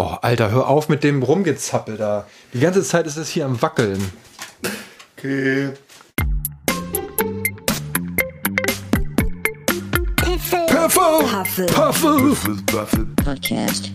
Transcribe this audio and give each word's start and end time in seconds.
Oh, 0.00 0.16
Alter, 0.22 0.52
hör 0.52 0.68
auf 0.68 0.88
mit 0.88 1.02
dem 1.02 1.24
Rumgezappel 1.24 1.96
da. 1.96 2.24
Die 2.52 2.60
ganze 2.60 2.84
Zeit 2.84 3.08
ist 3.08 3.16
es 3.16 3.30
hier 3.30 3.44
am 3.44 3.60
Wackeln. 3.60 4.12
Okay. 5.16 5.72
Puffel! 10.16 11.66
Puffel! 11.66 13.06
Podcast. 13.16 13.90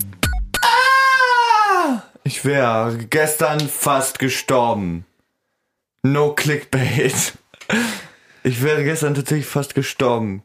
Ich 2.25 2.43
wäre 2.43 2.97
gestern 3.09 3.61
fast 3.61 4.19
gestorben. 4.19 5.05
No 6.01 6.33
Clickbait. 6.33 7.31
Ich 8.43 8.61
wäre 8.61 8.83
gestern 8.83 9.15
tatsächlich 9.15 9.47
fast 9.47 9.73
gestorben. 9.73 10.43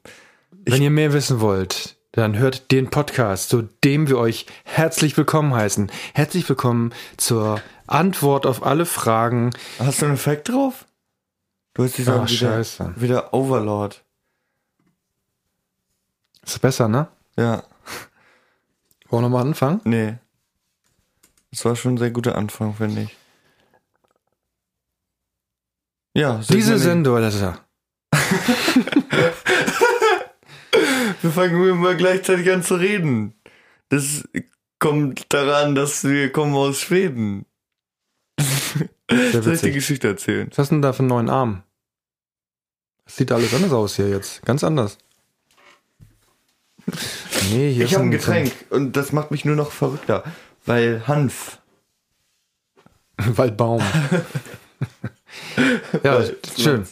Wenn 0.52 0.82
ihr 0.82 0.90
mehr 0.90 1.12
wissen 1.12 1.40
wollt, 1.40 1.97
dann 2.18 2.36
hört 2.36 2.70
den 2.72 2.90
Podcast, 2.90 3.48
zu 3.48 3.62
dem 3.84 4.08
wir 4.08 4.18
euch 4.18 4.46
herzlich 4.64 5.16
willkommen 5.16 5.54
heißen. 5.54 5.90
Herzlich 6.14 6.48
willkommen 6.48 6.92
zur 7.16 7.62
Antwort 7.86 8.45
auf 8.45 8.64
alle 8.66 8.86
Fragen. 8.86 9.50
Hast 9.78 10.02
du 10.02 10.06
einen 10.06 10.14
Effekt 10.16 10.48
drauf? 10.48 10.86
Du 11.74 11.84
hast 11.84 11.96
dieser 11.96 12.14
Ah, 12.23 12.28
wieder, 12.28 12.48
scheiße. 12.56 12.95
wieder 12.96 13.32
Overlord. 13.32 14.02
Ist 16.45 16.60
besser, 16.60 16.88
ne? 16.88 17.06
Ja, 17.36 17.62
Wollen 19.10 19.24
wir 19.24 19.28
mal 19.30 19.42
anfangen? 19.42 19.80
nee. 19.84 20.16
Das 21.50 21.64
war 21.64 21.76
schon 21.76 21.95
ein 21.95 21.98
sehr 21.98 22.10
guter 22.10 22.37
Anfang, 22.37 22.74
finde 22.74 23.02
ich. 23.02 23.16
Ja, 26.14 26.40
Diese. 26.50 26.78
Sendung, 26.78 27.16
das 27.23 27.37
ist 27.37 27.40
ja. 27.40 27.59
Wir 31.22 31.30
fangen 31.30 31.68
immer 31.68 31.95
gleichzeitig 31.95 32.50
an 32.50 32.62
zu 32.62 32.77
reden. 32.77 33.34
Das 33.88 34.24
kommt 34.78 35.32
daran, 35.32 35.74
dass 35.74 36.04
wir 36.04 36.30
kommen 36.30 36.54
aus 36.54 36.80
Schweden. 36.80 37.46
Soll 39.10 39.54
ich 39.54 39.60
die. 39.60 39.73
Geschichte 39.73 40.09
erzählen? 40.09 40.48
Was 40.51 40.59
hast 40.59 40.70
du 40.70 40.76
denn 40.76 40.82
da 40.82 40.93
für 40.93 41.01
einen 41.01 41.09
neuen 41.09 41.30
Arm? 41.30 41.62
Das 43.04 43.16
sieht 43.16 43.32
alles 43.32 43.54
anders 43.54 43.73
aus 43.73 43.96
hier 43.96 44.09
jetzt. 44.09 44.45
Ganz 44.45 44.62
anders. 44.62 44.98
Nee, 47.50 47.73
hier 47.73 47.84
Ich 47.84 47.95
habe 47.95 48.04
ein 48.04 48.10
Getränk 48.10 48.52
und 48.71 48.96
das 48.96 49.12
macht 49.12 49.30
mich 49.30 49.45
nur 49.45 49.56
noch 49.56 49.73
verrückter, 49.73 50.24
weil 50.66 51.06
Hanf. 51.06 51.59
Waldbaum. 53.16 53.82
ja, 56.02 56.23
schön. 56.56 56.87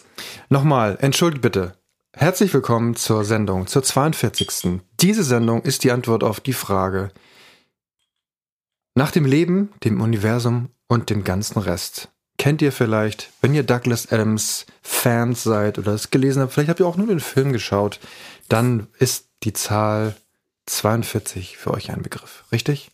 Nochmal, 0.48 0.96
entschuldigt 1.00 1.42
bitte. 1.42 1.74
Herzlich 2.18 2.54
willkommen 2.54 2.96
zur 2.96 3.26
Sendung, 3.26 3.66
zur 3.66 3.82
42. 3.82 4.80
Diese 5.00 5.22
Sendung 5.22 5.60
ist 5.60 5.84
die 5.84 5.92
Antwort 5.92 6.24
auf 6.24 6.40
die 6.40 6.54
Frage 6.54 7.12
nach 8.94 9.10
dem 9.10 9.26
Leben, 9.26 9.68
dem 9.84 10.00
Universum 10.00 10.70
und 10.88 11.10
dem 11.10 11.24
ganzen 11.24 11.58
Rest. 11.58 12.08
Kennt 12.38 12.62
ihr 12.62 12.72
vielleicht, 12.72 13.32
wenn 13.42 13.54
ihr 13.54 13.64
Douglas 13.64 14.10
Adams 14.10 14.64
Fans 14.80 15.42
seid 15.42 15.78
oder 15.78 15.92
es 15.92 16.10
gelesen 16.10 16.40
habt, 16.40 16.54
vielleicht 16.54 16.70
habt 16.70 16.80
ihr 16.80 16.86
auch 16.86 16.96
nur 16.96 17.06
den 17.06 17.20
Film 17.20 17.52
geschaut, 17.52 18.00
dann 18.48 18.86
ist 18.98 19.28
die 19.42 19.52
Zahl 19.52 20.16
42 20.64 21.58
für 21.58 21.72
euch 21.72 21.90
ein 21.90 22.00
Begriff, 22.00 22.44
richtig? 22.50 22.92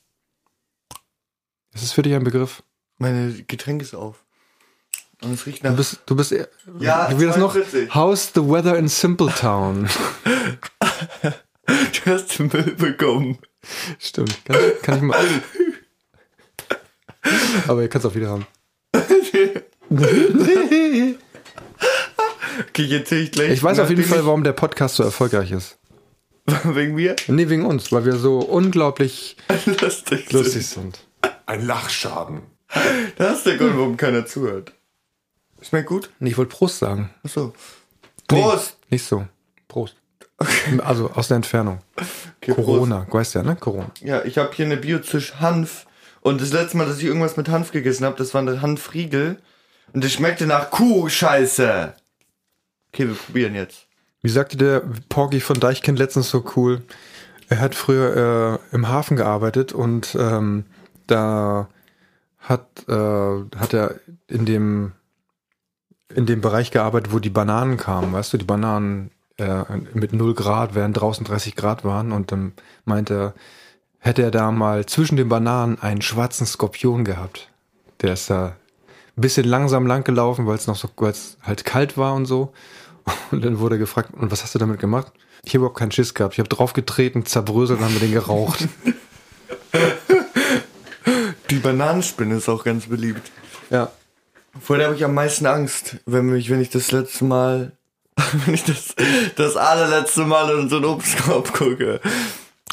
Ist 1.72 1.84
es 1.84 1.92
für 1.92 2.02
dich 2.02 2.14
ein 2.14 2.24
Begriff? 2.24 2.64
Meine 2.98 3.32
Getränk 3.44 3.82
ist 3.82 3.94
auf. 3.94 4.24
Und 5.22 5.34
es 5.34 5.46
riecht 5.46 5.62
Du 5.64 5.68
nach. 5.68 5.76
bist, 5.76 6.00
du 6.06 6.16
bist, 6.16 6.32
eher- 6.32 6.48
Ja, 6.78 7.08
wie 7.18 7.26
das 7.26 7.36
noch? 7.36 7.52
42. 7.52 7.94
How's 7.94 8.32
the 8.34 8.40
weather 8.40 8.76
in 8.76 8.88
Simpletown? 8.88 9.88
Du 11.66 12.10
hast 12.10 12.38
den 12.38 12.48
Müll 12.48 12.74
bekommen. 12.76 13.38
Stimmt. 13.98 14.44
Kann, 14.44 14.56
kann 14.82 14.96
ich 14.96 15.02
mal. 15.02 15.16
Aber 17.68 17.82
ihr 17.82 17.88
könnt 17.88 18.04
es 18.04 18.10
auch 18.10 18.14
wieder 18.16 18.30
haben. 18.30 18.46
Okay, 22.68 22.82
jetzt 22.82 23.10
ich 23.12 23.32
gleich. 23.32 23.50
Ich 23.50 23.62
weiß 23.62 23.78
auf 23.78 23.88
jeden 23.88 24.04
Fall, 24.04 24.24
warum 24.26 24.44
der 24.44 24.52
Podcast 24.52 24.96
so 24.96 25.02
erfolgreich 25.02 25.52
ist. 25.52 25.78
Wegen 26.64 26.94
mir? 26.94 27.16
Nee, 27.28 27.48
wegen 27.48 27.64
uns, 27.64 27.92
weil 27.92 28.04
wir 28.04 28.16
so 28.16 28.40
unglaublich 28.40 29.36
Lustig. 29.80 30.30
lustig 30.32 30.66
sind. 30.66 30.98
Ein 31.46 31.66
Lachschaden. 31.66 32.42
Das 33.16 33.38
ist 33.38 33.46
der 33.46 33.56
Grund, 33.58 33.76
warum 33.76 33.96
keiner 33.96 34.26
zuhört. 34.26 34.72
Schmeckt 35.62 35.88
gut? 35.88 36.10
Nee, 36.18 36.30
ich 36.30 36.38
wollte 36.38 36.54
Prost 36.54 36.78
sagen. 36.78 37.10
Achso. 37.22 37.52
Prost! 38.28 38.76
Nee, 38.82 38.96
nicht 38.96 39.04
so. 39.04 39.26
Prost. 39.68 39.96
Also 40.84 41.10
aus 41.10 41.28
der 41.28 41.36
Entfernung. 41.36 41.78
Okay, 42.40 42.54
Corona, 42.54 43.06
weißt 43.08 43.34
ja, 43.34 43.42
ne? 43.42 43.56
Corona. 43.56 43.90
Ja, 44.00 44.24
ich 44.24 44.38
habe 44.38 44.50
hier 44.52 44.66
eine 44.66 44.76
Biozisch 44.76 45.34
Hanf. 45.36 45.86
Und 46.20 46.40
das 46.40 46.52
letzte 46.52 46.76
Mal, 46.76 46.86
dass 46.86 46.98
ich 46.98 47.04
irgendwas 47.04 47.36
mit 47.36 47.48
Hanf 47.48 47.72
gegessen 47.72 48.04
habe, 48.04 48.16
das 48.16 48.34
war 48.34 48.40
eine 48.40 48.62
Hanfriegel. 48.62 49.40
Und 49.92 50.04
das 50.04 50.12
schmeckte 50.12 50.46
nach 50.46 50.70
Kuh-Scheiße. 50.70 51.94
Okay, 52.88 53.08
wir 53.08 53.14
probieren 53.14 53.54
jetzt. 53.54 53.86
Wie 54.22 54.30
sagte 54.30 54.56
der 54.56 54.82
Porgy 55.08 55.40
von 55.40 55.58
Deichkind 55.58 55.98
letztens 55.98 56.30
so 56.30 56.44
cool? 56.56 56.82
Er 57.48 57.60
hat 57.60 57.74
früher 57.74 58.60
äh, 58.72 58.74
im 58.74 58.88
Hafen 58.88 59.16
gearbeitet 59.16 59.72
und 59.72 60.16
ähm, 60.18 60.64
da 61.06 61.68
hat, 62.38 62.88
äh, 62.88 63.56
hat 63.56 63.74
er 63.74 63.96
in 64.28 64.46
dem, 64.46 64.92
in 66.14 66.26
dem 66.26 66.40
Bereich 66.40 66.70
gearbeitet, 66.70 67.12
wo 67.12 67.18
die 67.18 67.30
Bananen 67.30 67.76
kamen. 67.76 68.12
Weißt 68.12 68.32
du, 68.32 68.38
die 68.38 68.44
Bananen 68.44 69.10
äh, 69.38 69.64
mit 69.94 70.12
0 70.12 70.34
Grad, 70.34 70.74
während 70.74 71.00
draußen 71.00 71.24
30 71.24 71.56
Grad 71.56 71.84
waren. 71.84 72.12
Und 72.12 72.32
dann 72.32 72.52
meinte 72.84 73.14
er, 73.14 73.34
hätte 73.98 74.22
er 74.22 74.30
da 74.30 74.50
mal 74.50 74.86
zwischen 74.86 75.16
den 75.16 75.28
Bananen 75.28 75.80
einen 75.80 76.02
schwarzen 76.02 76.46
Skorpion 76.46 77.04
gehabt. 77.04 77.48
Der 78.00 78.12
ist 78.14 78.30
da 78.30 78.56
ein 79.16 79.20
bisschen 79.20 79.46
langsam 79.46 79.86
lang 79.86 80.04
gelaufen, 80.04 80.46
weil 80.46 80.56
es 80.56 80.66
noch 80.66 80.76
so, 80.76 80.88
weil 80.96 81.12
es 81.12 81.36
halt 81.42 81.64
kalt 81.64 81.96
war 81.96 82.14
und 82.14 82.26
so. 82.26 82.52
Und 83.30 83.44
dann 83.44 83.58
wurde 83.58 83.78
gefragt, 83.78 84.10
und 84.14 84.30
was 84.30 84.42
hast 84.42 84.54
du 84.54 84.58
damit 84.58 84.78
gemacht? 84.80 85.12
Ich 85.44 85.54
habe 85.54 85.58
überhaupt 85.58 85.78
keinen 85.78 85.90
Schiss 85.90 86.14
gehabt. 86.14 86.34
Ich 86.34 86.38
habe 86.38 86.48
draufgetreten, 86.48 87.26
zerbröselt 87.26 87.80
und 87.80 87.84
haben 87.84 87.94
wir 87.94 88.00
den 88.00 88.12
geraucht. 88.12 88.68
Die 91.50 91.58
Bananenspinne 91.58 92.36
ist 92.36 92.48
auch 92.48 92.64
ganz 92.64 92.86
beliebt. 92.86 93.30
ja. 93.70 93.90
Vor 94.60 94.76
der 94.76 94.86
habe 94.86 94.96
ich 94.96 95.04
am 95.04 95.14
meisten 95.14 95.46
Angst, 95.46 95.96
wenn 96.06 96.26
mich, 96.26 96.50
wenn 96.50 96.60
ich 96.60 96.70
das 96.70 96.92
letzte 96.92 97.24
Mal, 97.24 97.72
wenn 98.44 98.54
ich 98.54 98.64
das, 98.64 98.94
das 99.36 99.56
allerletzte 99.56 100.24
Mal 100.24 100.58
in 100.58 100.68
so 100.68 100.76
einen 100.76 100.84
Obstkorb 100.84 101.52
gucke. 101.52 102.00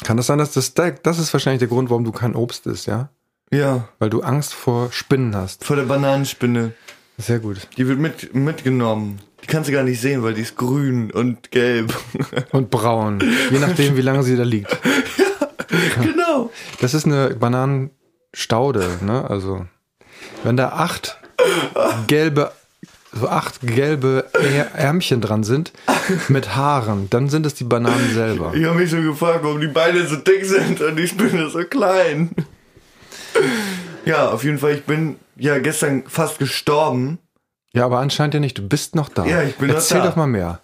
Kann 0.04 0.16
das 0.16 0.26
sein, 0.26 0.38
dass 0.38 0.52
das, 0.52 0.74
das 0.74 1.18
ist 1.18 1.32
wahrscheinlich 1.32 1.60
der 1.60 1.68
Grund, 1.68 1.90
warum 1.90 2.04
du 2.04 2.12
kein 2.12 2.34
Obst 2.34 2.66
isst, 2.66 2.86
ja? 2.86 3.10
Ja, 3.52 3.88
Weil 3.98 4.10
du 4.10 4.22
Angst 4.22 4.54
vor 4.54 4.92
Spinnen 4.92 5.34
hast. 5.34 5.64
vor 5.64 5.76
der 5.76 5.82
Bananenspinne. 5.82 6.72
Sehr 7.18 7.40
gut. 7.40 7.66
Die 7.76 7.86
wird 7.86 7.98
mit, 7.98 8.34
mitgenommen. 8.34 9.20
Die 9.42 9.46
kannst 9.46 9.68
du 9.68 9.72
gar 9.72 9.82
nicht 9.82 10.00
sehen, 10.00 10.22
weil 10.22 10.34
die 10.34 10.42
ist 10.42 10.56
grün 10.56 11.10
und 11.10 11.50
gelb. 11.50 11.94
Und 12.52 12.70
braun. 12.70 13.20
Je 13.50 13.58
nachdem, 13.58 13.96
wie 13.96 14.02
lange 14.02 14.22
sie 14.22 14.36
da 14.36 14.42
liegt. 14.42 14.76
genau. 16.00 16.50
Das 16.80 16.94
ist 16.94 17.06
eine 17.06 17.34
Bananenstaude, 17.34 18.98
ne? 19.02 19.28
Also, 19.28 19.66
wenn 20.44 20.56
da 20.56 20.68
acht 20.70 21.19
gelbe, 22.06 22.52
so 23.12 23.28
acht 23.28 23.60
gelbe 23.62 24.26
Ärmchen 24.74 25.20
dran 25.20 25.42
sind, 25.44 25.72
mit 26.28 26.54
Haaren, 26.56 27.08
dann 27.10 27.28
sind 27.28 27.46
es 27.46 27.54
die 27.54 27.64
Bananen 27.64 28.14
selber. 28.14 28.52
Ich 28.54 28.64
habe 28.64 28.78
mich 28.78 28.90
schon 28.90 29.04
gefragt, 29.04 29.40
warum 29.42 29.60
die 29.60 29.68
Beine 29.68 30.06
so 30.06 30.16
dick 30.16 30.44
sind 30.44 30.80
und 30.80 30.96
die 30.96 31.08
Spinne 31.08 31.48
so 31.50 31.64
klein. 31.64 32.30
Ja, 34.04 34.30
auf 34.30 34.44
jeden 34.44 34.58
Fall, 34.58 34.74
ich 34.74 34.84
bin 34.84 35.16
ja 35.36 35.58
gestern 35.58 36.04
fast 36.06 36.38
gestorben. 36.38 37.18
Ja, 37.72 37.84
aber 37.84 37.98
anscheinend 37.98 38.34
ja 38.34 38.40
nicht. 38.40 38.58
Du 38.58 38.66
bist 38.66 38.94
noch 38.94 39.08
da. 39.08 39.24
Ja, 39.24 39.42
ich 39.42 39.56
bin 39.56 39.68
noch 39.68 39.76
Erzähl 39.76 39.98
da. 39.98 40.08
doch 40.08 40.16
mal 40.16 40.26
mehr. 40.26 40.60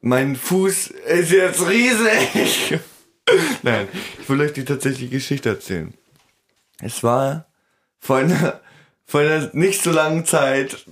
Mein 0.00 0.34
Fuß 0.34 0.88
ist 0.88 1.30
jetzt 1.30 1.68
riesig. 1.68 2.80
Nein, 3.62 3.86
ich 4.20 4.28
will 4.28 4.40
euch 4.40 4.52
die 4.52 4.64
tatsächliche 4.64 5.10
Geschichte 5.10 5.50
erzählen. 5.50 5.94
Es 6.80 7.02
war 7.04 7.46
vor 8.00 8.16
einer, 8.16 8.59
vor 9.10 9.22
einer 9.22 9.50
nicht 9.54 9.82
so 9.82 9.90
langen 9.90 10.24
Zeit, 10.24 10.86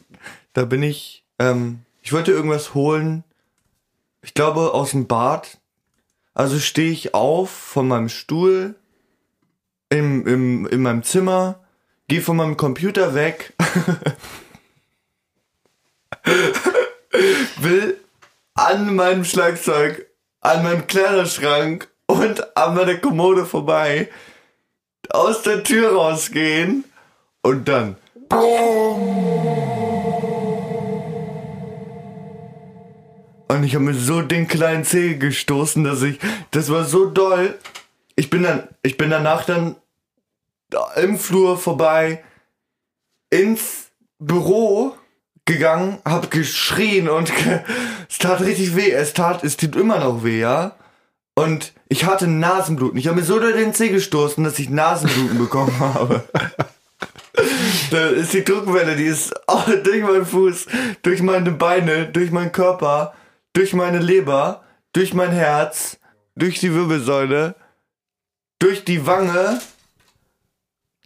da 0.53 0.65
bin 0.65 0.83
ich, 0.83 1.23
ähm, 1.39 1.85
ich 2.03 2.13
wollte 2.13 2.33
irgendwas 2.33 2.75
holen, 2.75 3.23
ich 4.23 4.35
glaube 4.35 4.75
aus 4.75 4.91
dem 4.91 5.07
Bad. 5.07 5.59
Also 6.35 6.59
stehe 6.59 6.91
ich 6.91 7.15
auf 7.15 7.49
von 7.49 7.87
meinem 7.87 8.09
Stuhl 8.09 8.75
im, 9.89 10.27
im, 10.27 10.67
in 10.67 10.83
meinem 10.83 11.05
Zimmer, 11.05 11.61
gehe 12.09 12.21
von 12.21 12.37
meinem 12.37 12.57
Computer 12.57 13.15
weg, 13.15 13.55
will 17.59 18.01
an 18.55 18.97
meinem 18.97 19.25
Schlagzeug, 19.25 20.09
an 20.41 20.65
meinem 20.65 20.89
Kleiderschrank 20.89 21.87
und 22.07 22.57
an 22.57 22.75
meiner 22.75 22.97
Kommode 22.97 23.47
vorbei, 23.47 24.11
aus 25.11 25.43
der 25.43 25.63
Tür 25.63 25.93
rausgehen 25.93 26.85
und 27.43 27.69
dann. 27.69 27.95
Und 33.49 33.65
ich 33.65 33.75
habe 33.75 33.85
mir 33.85 33.95
so 33.95 34.23
den 34.23 34.47
kleinen 34.47 34.85
Zeh 34.85 35.15
gestoßen, 35.15 35.83
dass 35.85 36.03
ich, 36.03 36.19
das 36.51 36.71
war 36.71 36.85
so 36.85 37.07
doll. 37.07 37.59
Ich 38.17 38.31
bin 38.31 38.43
dann, 38.43 38.69
ich 38.83 38.97
bin 38.97 39.11
danach 39.11 39.45
dann 39.45 39.77
da 40.71 40.93
im 40.95 41.19
Flur 41.19 41.57
vorbei 41.57 42.23
ins 43.31 43.89
Büro 44.19 44.95
gegangen, 45.45 45.99
hab 46.05 46.31
geschrien 46.31 47.09
und 47.09 47.35
ge 47.35 47.61
es 48.09 48.19
tat 48.19 48.41
richtig 48.43 48.77
weh. 48.77 48.91
Es 48.91 49.15
tat, 49.15 49.43
es 49.45 49.57
tut 49.57 49.77
immer 49.77 49.99
noch 49.99 50.23
weh, 50.25 50.41
ja. 50.41 50.77
Und 51.35 51.73
ich 51.89 52.05
hatte 52.05 52.27
Nasenbluten. 52.27 52.99
Ich 52.99 53.07
habe 53.07 53.21
mir 53.21 53.25
so 53.25 53.39
durch 53.39 53.55
den 53.55 53.73
Zeh 53.73 53.89
gestoßen, 53.89 54.43
dass 54.45 54.59
ich 54.59 54.69
Nasenbluten 54.69 55.39
bekommen 55.39 55.79
habe. 55.95 56.25
Da 57.91 58.09
ist 58.09 58.33
die 58.33 58.45
Druckwelle, 58.45 58.97
die 58.97 59.05
ist 59.05 59.33
durch 59.85 60.03
meinen 60.03 60.27
Fuß, 60.27 60.67
durch 61.03 61.23
meine 61.23 61.53
Beine, 61.53 62.07
durch 62.09 62.31
meinen 62.31 62.53
Körper, 62.53 63.15
durch 63.53 63.73
meine 63.73 63.99
Leber, 63.99 64.65
durch 64.93 65.15
mein 65.15 65.31
Herz, 65.31 65.99
durch 66.35 66.59
die 66.59 66.75
Wirbelsäule, 66.75 67.55
durch 68.59 68.85
die 68.85 69.07
Wange. 69.07 69.61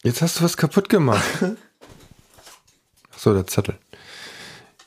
Jetzt 0.02 0.22
hast 0.22 0.40
du 0.40 0.44
was 0.44 0.56
kaputt 0.56 0.88
gemacht. 0.88 1.22
Achso, 3.14 3.34
der 3.34 3.46
Zettel. 3.46 3.78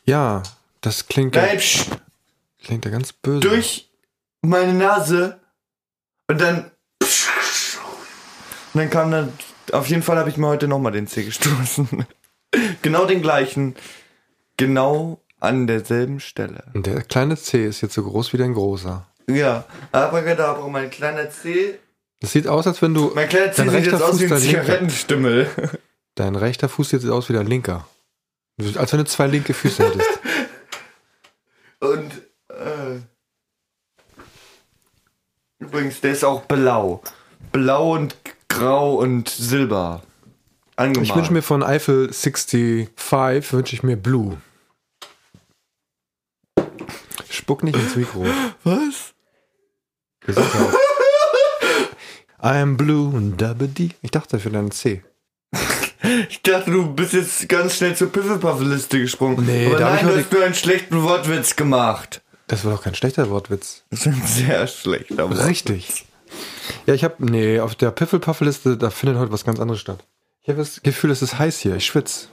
Ja, 0.05 0.43
das 0.81 1.07
klingt, 1.07 1.35
ja, 1.35 1.43
Nein, 1.43 1.57
psch, 1.57 1.85
klingt 2.63 2.83
ja 2.85 2.91
ganz 2.91 3.13
böse. 3.13 3.39
durch 3.41 3.89
meine 4.41 4.73
Nase 4.73 5.39
und 6.27 6.41
dann. 6.41 6.71
Und 8.73 8.81
dann 8.81 8.89
kam 8.89 9.09
dann. 9.11 9.31
Auf 9.75 9.87
jeden 9.89 10.03
Fall 10.03 10.17
habe 10.17 10.29
ich 10.29 10.37
mir 10.37 10.47
heute 10.47 10.67
nochmal 10.67 10.93
den 10.93 11.05
Zeh 11.05 11.23
gestoßen. 11.23 12.05
genau 12.81 13.05
den 13.05 13.21
gleichen. 13.21 13.75
Genau 14.57 15.19
an 15.41 15.67
derselben 15.67 16.21
Stelle. 16.21 16.63
Und 16.73 16.85
der 16.85 17.01
kleine 17.01 17.35
C 17.35 17.65
ist 17.65 17.81
jetzt 17.81 17.93
so 17.93 18.03
groß 18.03 18.31
wie 18.31 18.37
dein 18.37 18.53
großer. 18.53 19.05
Ja, 19.29 19.65
Abracadabra, 19.91 20.67
mein 20.69 20.89
kleiner 20.89 21.29
Zeh. 21.29 21.75
Das 22.21 22.31
sieht 22.31 22.47
aus, 22.47 22.65
als 22.67 22.81
wenn 22.81 22.93
du. 22.93 23.11
Mein 23.13 23.27
kleiner 23.27 23.47
Dein 23.47 23.69
sieht 23.69 23.85
jetzt 23.85 23.93
rechter 23.93 24.05
aus 24.07 24.19
wie 24.19 24.27
Fuß, 24.27 24.37
ein. 24.37 24.43
Zigarettenstimmel. 24.43 25.49
Dein 26.15 26.35
rechter 26.35 26.69
Fuß 26.69 26.89
sieht 26.89 27.01
jetzt 27.01 27.11
aus 27.11 27.27
wie 27.27 27.33
dein 27.33 27.47
linker. 27.47 27.85
Als 28.77 28.93
wenn 28.93 28.99
du 28.99 29.05
zwei 29.05 29.27
linke 29.27 29.53
Füße 29.53 29.83
hättest. 29.83 30.19
Und, 31.81 32.13
äh. 32.47 33.01
Übrigens, 35.59 35.99
der 35.99 36.13
ist 36.13 36.23
auch 36.23 36.43
blau. 36.43 37.01
Blau 37.51 37.93
und 37.93 38.15
grau 38.55 38.95
und 38.95 39.29
silber. 39.29 40.01
Angemalt. 40.75 41.07
Ich 41.07 41.15
wünsche 41.15 41.33
mir 41.33 41.41
von 41.41 41.63
Eiffel 41.63 42.11
65 42.11 43.53
wünsche 43.53 43.75
ich 43.75 43.83
mir 43.83 43.95
Blue. 43.95 44.37
Spuck 47.29 47.63
nicht 47.63 47.75
ins 47.75 47.95
Mikro. 47.95 48.25
Was? 48.63 49.13
Gesundheit. 50.21 50.73
I 52.43 52.57
am 52.57 52.77
blue 52.77 53.15
und 53.15 53.37
double 53.37 53.67
D. 53.67 53.91
Ich 54.01 54.11
dachte 54.11 54.39
für 54.39 54.49
deinen 54.49 54.71
C. 54.71 55.03
Ich 56.29 56.41
dachte, 56.43 56.69
du 56.69 56.93
bist 56.93 57.13
jetzt 57.13 57.49
ganz 57.49 57.77
schnell 57.77 57.95
zur 57.95 58.11
Piffelpuff-Liste 58.11 58.99
gesprungen. 58.99 59.43
Nee, 59.45 59.67
Aber 59.67 59.79
da 59.79 59.95
nein, 59.95 60.05
du 60.05 60.15
hast 60.15 60.31
nur 60.31 60.43
einen 60.43 60.53
schlechten 60.53 61.01
Wortwitz 61.01 61.55
gemacht. 61.55 62.21
Das 62.47 62.63
war 62.63 62.73
doch 62.73 62.83
kein 62.83 62.93
schlechter 62.93 63.29
Wortwitz. 63.31 63.83
Das 63.89 64.01
ist 64.01 64.07
ein 64.07 64.21
sehr 64.23 64.67
schlechter 64.67 65.29
Wortwitz. 65.29 65.47
Richtig. 65.47 66.05
Ja, 66.85 66.93
ich 66.93 67.03
habe 67.03 67.15
nee, 67.25 67.59
auf 67.59 67.75
der 67.75 67.91
Piffelpuffel-Liste, 67.91 68.77
da 68.77 68.89
findet 68.89 69.17
heute 69.19 69.31
was 69.31 69.43
ganz 69.45 69.59
anderes 69.59 69.81
statt. 69.81 70.05
Ich 70.41 70.49
habe 70.49 70.59
das 70.59 70.81
Gefühl, 70.83 71.11
es 71.11 71.21
ist 71.21 71.39
heiß 71.39 71.59
hier. 71.59 71.75
Ich 71.75 71.85
schwitze. 71.85 72.27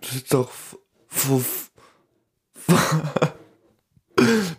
Das 0.00 0.12
ist 0.14 0.32
doch 0.34 0.50
f- 0.50 1.70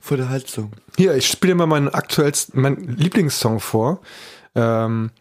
vor 0.02 0.18
der 0.18 0.30
Heizung. 0.30 0.72
Hier, 0.98 1.16
ich 1.16 1.28
spiele 1.28 1.56
mal 1.56 1.66
meinen 1.68 1.90
aktuellsten, 1.90 2.62
meinen 2.62 2.98
Lieblingssong 2.98 3.60
vor. 3.60 4.02
Ähm, 4.56 5.12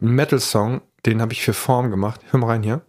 Metal-Song, 0.00 0.82
den 1.06 1.20
habe 1.20 1.32
ich 1.32 1.42
für 1.42 1.54
Form 1.54 1.90
gemacht. 1.90 2.20
Hör 2.30 2.40
mal 2.40 2.46
rein 2.48 2.62
hier. 2.62 2.82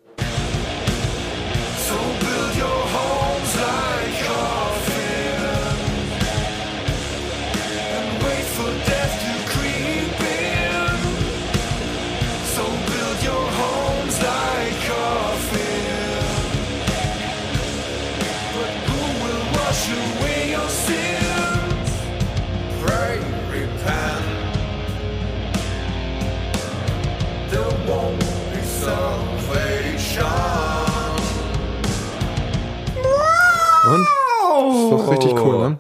Cool, 35.56 35.70
ne? 35.70 35.80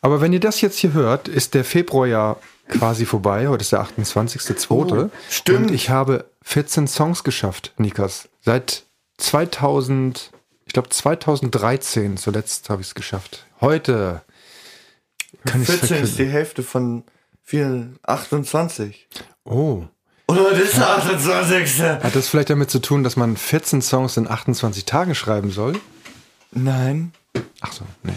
Aber 0.00 0.20
wenn 0.20 0.32
ihr 0.32 0.40
das 0.40 0.60
jetzt 0.60 0.78
hier 0.78 0.92
hört, 0.92 1.28
ist 1.28 1.54
der 1.54 1.64
Februar 1.64 2.06
ja 2.06 2.36
quasi 2.68 3.06
vorbei. 3.06 3.48
Heute 3.48 3.62
ist 3.62 3.72
der 3.72 3.82
28.2. 3.82 4.66
Oh, 4.70 5.10
stimmt. 5.30 5.70
Und 5.70 5.74
ich 5.74 5.90
habe 5.90 6.26
14 6.42 6.86
Songs 6.86 7.24
geschafft, 7.24 7.72
Nikas. 7.78 8.28
Seit 8.40 8.84
2000, 9.18 10.30
ich 10.66 10.72
glaube 10.72 10.88
2013 10.88 12.16
zuletzt 12.16 12.68
habe 12.70 12.82
ich 12.82 12.88
es 12.88 12.94
geschafft. 12.94 13.46
Heute 13.60 14.22
kann 15.44 15.62
ich 15.62 15.68
es 15.68 15.80
14 15.80 16.02
ist 16.04 16.18
die. 16.18 16.26
Hälfte 16.26 16.62
von 16.62 17.04
4, 17.42 17.90
28. 18.02 19.08
Oh. 19.44 19.84
Oder 20.26 20.50
das 20.50 20.60
ist 20.60 20.76
der 20.78 20.88
28. 20.88 21.82
Hat 21.82 22.14
das 22.14 22.28
vielleicht 22.28 22.50
damit 22.50 22.70
zu 22.70 22.80
tun, 22.80 23.04
dass 23.04 23.16
man 23.16 23.36
14 23.36 23.82
Songs 23.82 24.16
in 24.16 24.28
28 24.28 24.84
Tagen 24.84 25.14
schreiben 25.14 25.50
soll? 25.50 25.78
Nein. 26.52 27.12
Ach 27.60 27.72
so, 27.72 27.84
nee. 28.02 28.14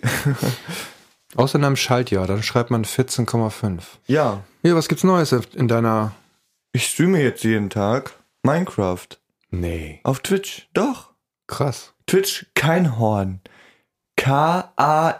Außer 1.36 1.58
in 1.58 1.64
einem 1.64 1.76
Schaltjahr, 1.76 2.26
dann 2.26 2.42
schreibt 2.42 2.70
man 2.70 2.84
14,5. 2.84 3.82
Ja. 4.06 4.42
Ja, 4.62 4.74
was 4.74 4.88
gibt's 4.88 5.04
Neues 5.04 5.32
in 5.32 5.68
deiner... 5.68 6.12
Ich 6.72 6.86
streame 6.86 7.20
jetzt 7.22 7.44
jeden 7.44 7.70
Tag 7.70 8.12
Minecraft. 8.42 9.06
Nee. 9.50 10.00
Auf 10.04 10.20
Twitch. 10.20 10.68
Doch. 10.74 11.10
Krass. 11.46 11.92
Twitch 12.06 12.46
kein 12.54 12.98
Horn. 12.98 13.40
K-A-I-N-H-O-R-N. 14.16 15.14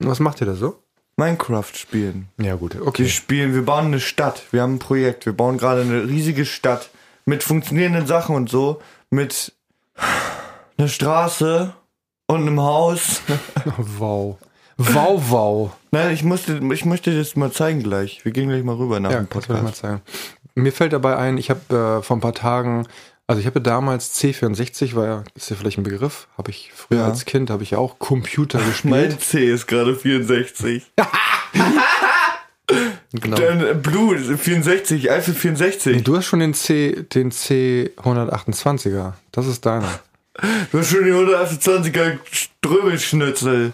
Was 0.00 0.20
macht 0.20 0.40
ihr 0.40 0.46
da 0.46 0.54
so? 0.54 0.82
Minecraft 1.16 1.74
spielen. 1.74 2.28
Ja, 2.38 2.56
gut, 2.56 2.74
Wir 2.74 2.86
okay. 2.86 3.08
spielen, 3.08 3.54
wir 3.54 3.64
bauen 3.64 3.86
eine 3.86 4.00
Stadt. 4.00 4.42
Wir 4.50 4.62
haben 4.62 4.74
ein 4.74 4.78
Projekt. 4.80 5.26
Wir 5.26 5.32
bauen 5.32 5.58
gerade 5.58 5.82
eine 5.82 6.08
riesige 6.08 6.44
Stadt 6.44 6.90
mit 7.24 7.42
funktionierenden 7.42 8.06
Sachen 8.06 8.34
und 8.34 8.50
so. 8.50 8.82
Mit 9.10 9.52
einer 10.76 10.88
Straße 10.88 11.72
und 12.26 12.40
einem 12.42 12.60
Haus. 12.60 13.20
Wow. 13.98 14.38
Wow, 14.76 15.22
wow. 15.28 15.70
Nein, 15.92 16.12
ich 16.12 16.24
musste, 16.24 16.60
ich 16.72 16.84
möchte 16.84 17.12
dir 17.12 17.18
das 17.18 17.36
mal 17.36 17.52
zeigen 17.52 17.82
gleich. 17.82 18.24
Wir 18.24 18.32
gehen 18.32 18.48
gleich 18.48 18.64
mal 18.64 18.74
rüber 18.74 18.98
nach 18.98 19.10
Ja, 19.12 19.18
dem 19.20 19.28
mir 19.32 19.34
mal 19.38 19.40
Podcast. 19.60 19.76
zeigen. 19.76 20.02
Mir 20.56 20.72
fällt 20.72 20.92
dabei 20.92 21.16
ein, 21.16 21.38
ich 21.38 21.48
habe 21.50 21.98
äh, 22.00 22.02
vor 22.02 22.16
ein 22.16 22.20
paar 22.20 22.34
Tagen, 22.34 22.86
also 23.28 23.40
ich 23.40 23.46
habe 23.46 23.60
damals 23.60 24.14
C64, 24.20 24.96
war 24.96 25.06
ja, 25.06 25.24
ist 25.36 25.48
ja 25.50 25.56
vielleicht 25.56 25.78
ein 25.78 25.84
Begriff, 25.84 26.26
habe 26.36 26.50
ich 26.50 26.72
früher 26.74 26.98
Ja. 27.00 27.04
als 27.06 27.24
Kind, 27.24 27.50
habe 27.50 27.62
ich 27.62 27.70
ja 27.70 27.78
auch 27.78 27.98
Computer 28.00 28.58
Mein 28.84 29.10
gespielt. 29.10 29.20
C 29.20 29.48
ist 29.52 29.66
gerade 29.68 29.94
64. 29.94 30.84
genau. 33.12 33.36
Dann 33.36 33.64
äh, 33.66 33.74
Blue 33.74 34.18
64, 34.18 35.10
Eiffel 35.10 35.34
64. 35.34 36.02
Du 36.02 36.16
hast 36.16 36.26
schon 36.26 36.40
den 36.40 36.52
C, 36.54 37.04
den 37.14 37.30
C128er. 37.30 39.12
Das 39.32 39.46
ist 39.46 39.64
deiner. 39.66 39.88
Du 40.40 40.78
hast 40.78 40.90
schon 40.90 41.04
die 41.04 41.12
128er 41.12 42.18
Strömelschnitzel. 42.30 43.72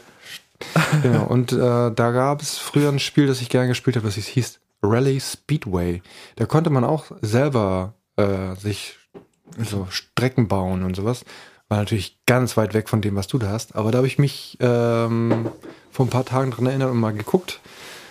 Genau. 1.03 1.25
Und 1.25 1.53
äh, 1.53 1.57
da 1.57 2.11
gab 2.11 2.43
es 2.43 2.59
früher 2.59 2.91
ein 2.91 2.99
Spiel, 2.99 3.27
das 3.27 3.41
ich 3.41 3.49
gerne 3.49 3.69
gespielt 3.69 3.97
habe, 3.97 4.07
das 4.07 4.17
hieß 4.17 4.61
Rally 4.83 5.21
Speedway. 5.21 6.03
Da 6.37 6.47
konnte 6.47 6.71
man 6.71 6.85
auch 6.85 7.07
selber 7.23 7.95
äh, 8.17 8.55
sich 8.57 8.99
so 9.59 9.87
Strecken 9.91 10.49
bauen 10.49 10.83
und 10.83 10.97
sowas. 10.97 11.25
War 11.69 11.79
natürlich 11.79 12.19
ganz 12.27 12.57
weit 12.57 12.75
weg 12.75 12.89
von 12.89 13.01
dem, 13.01 13.17
was 13.17 13.27
du 13.27 13.39
da 13.39 13.49
hast. 13.49 13.75
Aber 13.77 13.91
da 13.91 13.99
habe 13.99 14.07
ich 14.07 14.19
mich 14.19 14.59
ähm, 14.61 15.49
vor 15.91 16.07
ein 16.07 16.11
paar 16.11 16.25
Tagen 16.25 16.51
dran 16.51 16.67
erinnert 16.67 16.91
und 16.91 16.99
mal 16.99 17.13
geguckt. 17.13 17.61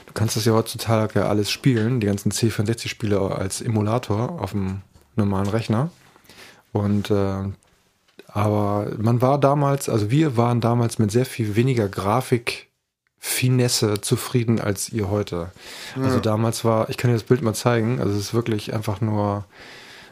Du 0.08 0.14
kannst 0.14 0.36
das 0.36 0.46
ja 0.46 0.54
heutzutage 0.54 1.26
alles 1.26 1.52
spielen, 1.52 2.00
die 2.00 2.08
ganzen 2.08 2.32
C64-Spiele 2.32 3.20
als 3.20 3.62
Emulator 3.62 4.42
auf 4.42 4.52
dem 4.52 4.82
normalen 5.16 5.48
Rechner. 5.48 5.92
Und 6.72 7.12
äh, 7.12 7.44
aber 8.32 8.92
man 8.98 9.22
war 9.22 9.38
damals, 9.40 9.88
also 9.90 10.10
wir 10.12 10.38
waren 10.38 10.62
damals 10.62 11.00
mit 11.00 11.12
sehr 11.12 11.26
viel 11.26 11.56
weniger 11.56 11.90
Grafik-Finesse 11.90 14.02
zufrieden 14.02 14.62
als 14.62 14.90
ihr 14.90 15.10
heute. 15.10 15.52
Also 15.96 16.20
damals 16.20 16.64
war, 16.64 16.90
ich 16.90 16.98
kann 16.98 17.10
dir 17.10 17.16
das 17.16 17.24
Bild 17.24 17.42
mal 17.42 17.56
zeigen, 17.56 18.00
also 18.00 18.14
es 18.14 18.20
ist 18.20 18.36
wirklich 18.36 18.72
einfach 18.74 19.02
nur 19.02 19.46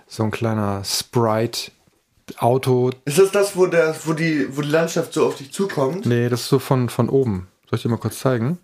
so 0.08 0.24
ein 0.24 0.32
kleiner 0.32 0.84
Sprite-Auto. 0.84 2.90
Ist 3.06 3.20
das 3.20 3.32
das, 3.32 3.56
wo, 3.56 3.68
der, 3.68 3.96
wo, 4.06 4.14
die, 4.14 4.48
wo 4.56 4.62
die 4.62 4.70
Landschaft 4.70 5.14
so 5.14 5.28
auf 5.28 5.36
dich 5.36 5.54
zukommt? 5.54 6.08
Nee, 6.08 6.30
das 6.30 6.42
ist 6.42 6.50
so 6.50 6.58
von, 6.60 6.90
von 6.90 7.10
oben. 7.10 7.48
Soll 7.70 7.78
ich 7.78 7.84
dir 7.84 7.90
mal 7.90 7.98
kurz 7.98 8.20
zeigen? 8.20 8.58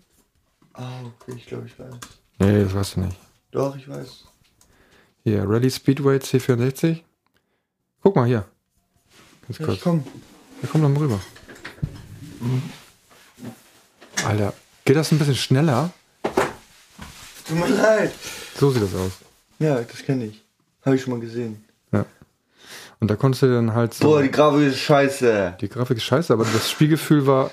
Ah, 0.72 1.02
okay, 1.04 1.34
ich 1.36 1.46
glaube, 1.46 1.66
ich 1.66 1.78
weiß. 1.78 1.94
Nee, 2.40 2.64
das 2.64 2.74
weißt 2.74 2.96
du 2.96 3.02
nicht. 3.02 3.16
Doch, 3.52 3.76
ich 3.76 3.88
weiß. 3.88 4.24
Hier, 5.22 5.48
Rally 5.48 5.70
Speedway 5.70 6.16
C64. 6.16 7.02
Guck 8.02 8.16
mal 8.16 8.26
hier. 8.26 8.44
Ganz 9.48 9.58
kurz. 9.58 9.76
ich 9.76 9.80
komm. 9.82 10.04
Ja, 10.62 10.68
komm 10.70 10.82
doch 10.82 10.88
mal 10.88 10.98
rüber. 10.98 11.20
Alter, 14.26 14.52
geht 14.84 14.96
das 14.96 15.12
ein 15.12 15.18
bisschen 15.18 15.36
schneller? 15.36 15.90
Tut 17.46 17.58
mir 17.58 17.68
leid. 17.68 18.12
So 18.58 18.70
sieht 18.70 18.82
das 18.82 18.94
aus. 18.94 19.12
Ja, 19.58 19.80
das 19.80 20.02
kenne 20.04 20.26
ich. 20.26 20.42
Habe 20.84 20.96
ich 20.96 21.02
schon 21.02 21.12
mal 21.12 21.20
gesehen. 21.20 21.64
Ja. 21.92 22.06
Und 23.00 23.10
da 23.10 23.16
konntest 23.16 23.42
du 23.42 23.46
dann 23.52 23.74
halt 23.74 23.94
so. 23.94 24.04
Boah, 24.04 24.22
die 24.22 24.30
Grafik 24.30 24.68
ist 24.68 24.78
scheiße. 24.78 25.56
die 25.60 25.68
Grafik 25.68 25.98
ist 25.98 26.04
scheiße, 26.04 26.32
aber 26.32 26.44
das 26.44 26.70
Spielgefühl 26.70 27.26
war. 27.26 27.50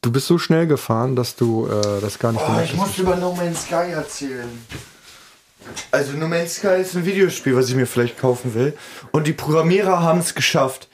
Du 0.00 0.10
bist 0.12 0.26
so 0.26 0.38
schnell 0.38 0.66
gefahren, 0.66 1.16
dass 1.16 1.36
du 1.36 1.66
äh, 1.66 2.00
das 2.00 2.18
gar 2.18 2.32
nicht 2.32 2.42
Oh, 2.46 2.60
ich 2.62 2.74
muss 2.74 2.96
über 2.98 3.16
No 3.16 3.34
Man's 3.34 3.64
Sky 3.64 3.90
erzählen. 3.92 4.48
Also 5.90 6.12
No 6.12 6.28
Man's 6.28 6.56
Sky 6.56 6.80
ist 6.80 6.94
ein 6.96 7.04
Videospiel, 7.06 7.54
was 7.56 7.68
ich 7.68 7.74
mir 7.74 7.86
vielleicht 7.86 8.18
kaufen 8.18 8.54
will. 8.54 8.76
Und 9.12 9.26
die 9.26 9.32
Programmierer 9.32 10.00
haben 10.00 10.18
es 10.20 10.34
geschafft. 10.34 10.88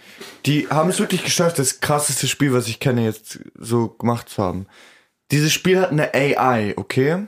Die 0.47 0.69
haben 0.69 0.91
es 0.91 0.99
wirklich 0.99 1.25
geschafft, 1.25 1.59
das 1.59 1.81
krasseste 1.81 2.27
Spiel, 2.29 2.53
was 2.53 2.67
ich 2.69 2.81
kenne, 2.81 3.05
jetzt 3.05 3.39
so 3.59 3.89
gemacht 3.89 4.29
zu 4.29 4.43
haben. 4.43 4.67
Dieses 5.31 5.53
Spiel 5.53 5.81
hat 5.81 5.91
eine 5.91 6.13
AI, 6.15 6.75
okay? 6.77 7.27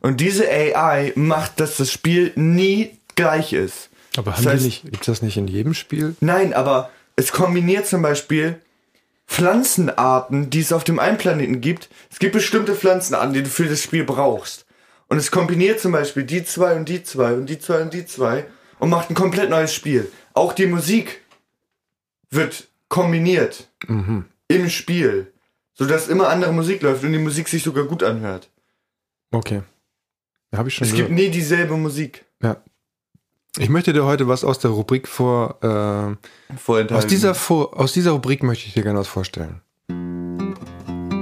Und 0.00 0.20
diese 0.20 0.48
AI 0.48 1.12
macht, 1.16 1.58
dass 1.58 1.78
das 1.78 1.90
Spiel 1.90 2.32
nie 2.36 2.98
gleich 3.16 3.52
ist. 3.52 3.88
Aber 4.16 4.30
Das 4.30 4.40
haben 4.40 4.48
heißt- 4.52 4.58
die 4.58 4.64
nicht, 4.66 4.84
gibt's 4.84 5.06
das 5.06 5.22
nicht 5.22 5.36
in 5.36 5.48
jedem 5.48 5.74
Spiel? 5.74 6.14
Nein, 6.20 6.52
aber 6.54 6.90
es 7.16 7.32
kombiniert 7.32 7.86
zum 7.86 8.02
Beispiel 8.02 8.60
Pflanzenarten, 9.26 10.50
die 10.50 10.60
es 10.60 10.72
auf 10.72 10.84
dem 10.84 10.98
einen 10.98 11.18
Planeten 11.18 11.60
gibt. 11.60 11.88
Es 12.10 12.18
gibt 12.18 12.32
bestimmte 12.32 12.74
Pflanzenarten, 12.74 13.32
die 13.34 13.42
du 13.42 13.48
für 13.50 13.66
das 13.66 13.82
Spiel 13.82 14.04
brauchst. 14.04 14.64
Und 15.08 15.16
es 15.18 15.30
kombiniert 15.30 15.80
zum 15.80 15.92
Beispiel 15.92 16.24
die 16.24 16.44
zwei 16.44 16.74
und 16.76 16.88
die 16.88 17.02
zwei 17.02 17.32
und 17.34 17.46
die 17.46 17.58
zwei 17.58 17.80
und 17.82 17.94
die 17.94 18.04
zwei 18.06 18.46
und 18.78 18.90
macht 18.90 19.10
ein 19.10 19.14
komplett 19.14 19.48
neues 19.50 19.72
Spiel. 19.74 20.10
Auch 20.34 20.52
die 20.52 20.66
Musik 20.66 21.22
wird 22.30 22.68
kombiniert 22.88 23.68
im 24.48 24.68
Spiel, 24.68 25.32
sodass 25.74 26.08
immer 26.08 26.28
andere 26.28 26.52
Musik 26.52 26.82
läuft 26.82 27.04
und 27.04 27.12
die 27.12 27.18
Musik 27.18 27.48
sich 27.48 27.62
sogar 27.62 27.84
gut 27.84 28.02
anhört. 28.02 28.50
Okay. 29.30 29.62
Ja, 30.52 30.58
habe 30.58 30.68
ich 30.68 30.74
schon 30.74 30.86
Es 30.86 30.92
gehört. 30.92 31.08
gibt 31.08 31.18
nie 31.20 31.30
dieselbe 31.30 31.76
Musik. 31.76 32.24
Ja. 32.42 32.56
Ich 33.58 33.68
möchte 33.70 33.92
dir 33.92 34.04
heute 34.04 34.28
was 34.28 34.44
aus 34.44 34.58
der 34.58 34.70
Rubrik 34.70 35.08
vor. 35.08 35.56
Äh, 35.62 36.54
Vorenthalten. 36.56 36.96
aus, 36.96 37.06
dieser, 37.06 37.34
vor 37.34 37.78
aus 37.78 37.92
dieser 37.92 38.12
Rubrik 38.12 38.42
möchte 38.42 38.66
ich 38.66 38.74
dir 38.74 38.82
gerne 38.82 38.98
was 38.98 39.08
vorstellen. 39.08 39.60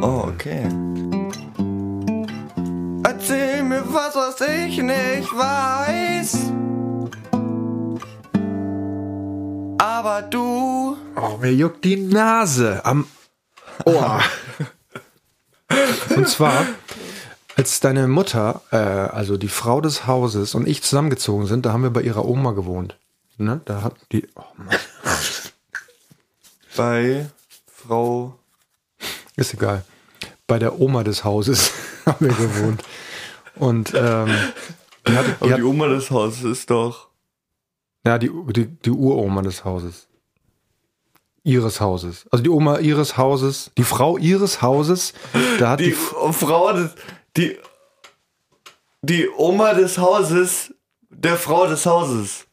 Oh, 0.02 0.28
okay. 0.28 0.68
Erzähl 3.08 3.62
mir 3.62 3.84
was, 3.94 4.16
was 4.16 4.40
ich 4.40 4.78
nicht 4.78 5.30
weiß. 5.32 6.50
Aber 9.78 10.22
du. 10.22 10.96
Oh, 11.14 11.36
mir 11.40 11.54
juckt 11.54 11.84
die 11.84 11.98
Nase 11.98 12.84
am 12.84 13.06
Ohr. 13.84 14.20
und 16.16 16.28
zwar, 16.28 16.66
als 17.54 17.78
deine 17.78 18.08
Mutter, 18.08 18.62
äh, 18.72 18.76
also 18.76 19.36
die 19.36 19.46
Frau 19.46 19.80
des 19.80 20.08
Hauses 20.08 20.56
und 20.56 20.66
ich 20.66 20.82
zusammengezogen 20.82 21.46
sind, 21.46 21.64
da 21.64 21.72
haben 21.72 21.84
wir 21.84 21.90
bei 21.90 22.02
ihrer 22.02 22.24
Oma 22.24 22.52
gewohnt. 22.52 22.98
Ne? 23.38 23.60
Da 23.66 23.82
hat 23.82 23.94
die. 24.10 24.26
Oh 24.34 24.42
Mann. 24.56 24.76
Bei 26.76 27.30
Frau. 27.72 28.36
Ist 29.36 29.54
egal. 29.54 29.84
Bei 30.46 30.58
der 30.58 30.80
Oma 30.80 31.02
des 31.04 31.24
Hauses 31.24 31.72
haben 32.06 32.26
wir 32.26 32.34
gewohnt. 32.34 32.82
Und 33.56 33.92
ähm, 33.94 34.28
die 35.08 35.12
hat, 35.16 35.26
die 35.26 35.30
Aber 35.40 35.50
hat, 35.50 35.58
die 35.58 35.62
Oma 35.62 35.88
des 35.88 36.10
Hauses 36.10 36.44
ist 36.44 36.70
doch. 36.70 37.08
ja, 38.06 38.18
die, 38.18 38.30
die, 38.52 38.66
die 38.66 38.90
Uroma 38.90 39.42
des 39.42 39.64
Hauses. 39.64 40.06
Ihres 41.42 41.80
Hauses. 41.80 42.26
Also 42.30 42.42
die 42.42 42.50
Oma 42.50 42.78
ihres 42.78 43.16
Hauses, 43.16 43.70
die 43.78 43.84
Frau 43.84 44.18
ihres 44.18 44.62
Hauses, 44.62 45.12
da 45.58 45.70
hat 45.70 45.80
die, 45.80 45.84
Die 45.86 45.92
Frau 45.92 46.72
des. 46.72 46.90
Die. 47.36 47.56
Die 49.02 49.28
Oma 49.36 49.72
des 49.74 49.96
Hauses. 49.98 50.74
Der 51.08 51.36
Frau 51.36 51.66
des 51.66 51.86
Hauses. 51.86 52.46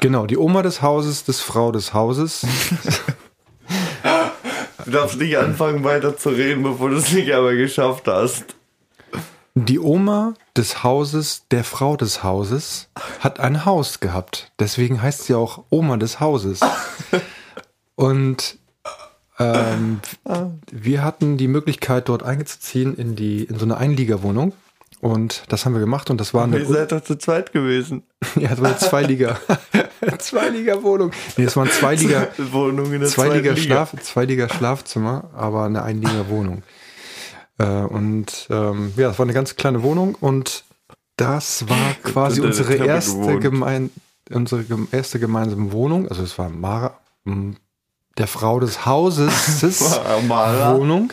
genau, 0.00 0.26
die 0.26 0.36
Oma 0.36 0.62
des 0.62 0.82
Hauses, 0.82 1.24
des 1.24 1.40
Frau 1.40 1.72
des 1.72 1.94
Hauses. 1.94 2.46
Du 4.88 4.92
darfst 4.92 5.18
nicht 5.18 5.36
anfangen 5.36 5.84
weiter 5.84 6.16
zu 6.16 6.30
reden, 6.30 6.62
bevor 6.62 6.88
du 6.88 6.96
es 6.96 7.12
nicht 7.12 7.30
einmal 7.30 7.58
geschafft 7.58 8.08
hast. 8.08 8.56
Die 9.54 9.78
Oma 9.78 10.32
des 10.56 10.82
Hauses, 10.82 11.44
der 11.50 11.62
Frau 11.62 11.98
des 11.98 12.24
Hauses, 12.24 12.88
hat 13.20 13.38
ein 13.38 13.66
Haus 13.66 14.00
gehabt. 14.00 14.50
Deswegen 14.58 15.02
heißt 15.02 15.24
sie 15.24 15.34
auch 15.34 15.64
Oma 15.68 15.98
des 15.98 16.20
Hauses. 16.20 16.60
Und 17.96 18.56
ähm, 19.38 20.00
wir 20.72 21.04
hatten 21.04 21.36
die 21.36 21.48
Möglichkeit, 21.48 22.08
dort 22.08 22.22
einzuziehen 22.22 22.96
in 22.96 23.14
die 23.14 23.44
in 23.44 23.58
so 23.58 23.66
eine 23.66 23.76
Einliegerwohnung. 23.76 24.54
Und 25.00 25.44
das 25.48 25.64
haben 25.64 25.74
wir 25.74 25.80
gemacht 25.80 26.10
und 26.10 26.20
das 26.20 26.34
war 26.34 26.44
eine 26.44 26.58
Ihr 26.58 26.66
seid 26.66 26.90
doch 26.90 27.02
zu 27.02 27.16
zweit 27.16 27.52
gewesen. 27.52 28.02
ja, 28.36 28.48
das 28.48 28.60
war 28.60 28.68
eine 28.70 28.78
Zweiliga 28.78 29.38
Zweiliga 30.18 30.82
Wohnung. 30.82 31.12
Nee, 31.36 31.44
es 31.44 31.56
war 31.56 31.64
ein 31.64 31.70
Zweiliga 31.70 32.28
Wohnung 32.50 32.92
in 32.92 33.00
der 33.00 33.08
Zweiliga. 33.08 33.56
Schlaf 33.56 33.94
Zweiliga 34.02 34.48
Schlafzimmer, 34.48 35.30
aber 35.34 35.64
eine 35.64 35.82
Einliga 35.82 36.28
Wohnung. 36.28 36.62
Äh, 37.58 37.64
und 37.64 38.48
ähm, 38.50 38.92
ja, 38.96 39.10
es 39.10 39.18
war 39.18 39.26
eine 39.26 39.34
ganz 39.34 39.54
kleine 39.54 39.82
Wohnung 39.82 40.16
und 40.16 40.64
das 41.16 41.68
war 41.68 41.94
quasi 42.02 42.40
unsere 42.40 42.74
erste, 42.74 43.38
gemein, 43.38 43.90
unsere 44.30 44.64
erste 44.92 45.18
gemeinsame 45.18 45.72
Wohnung. 45.72 46.08
Also 46.08 46.22
es 46.22 46.38
war 46.38 46.48
Mara, 46.48 46.98
der 48.16 48.26
Frau 48.26 48.60
des 48.60 48.86
Hauses 48.86 50.00
Mara. 50.28 50.76
Wohnung. 50.76 51.12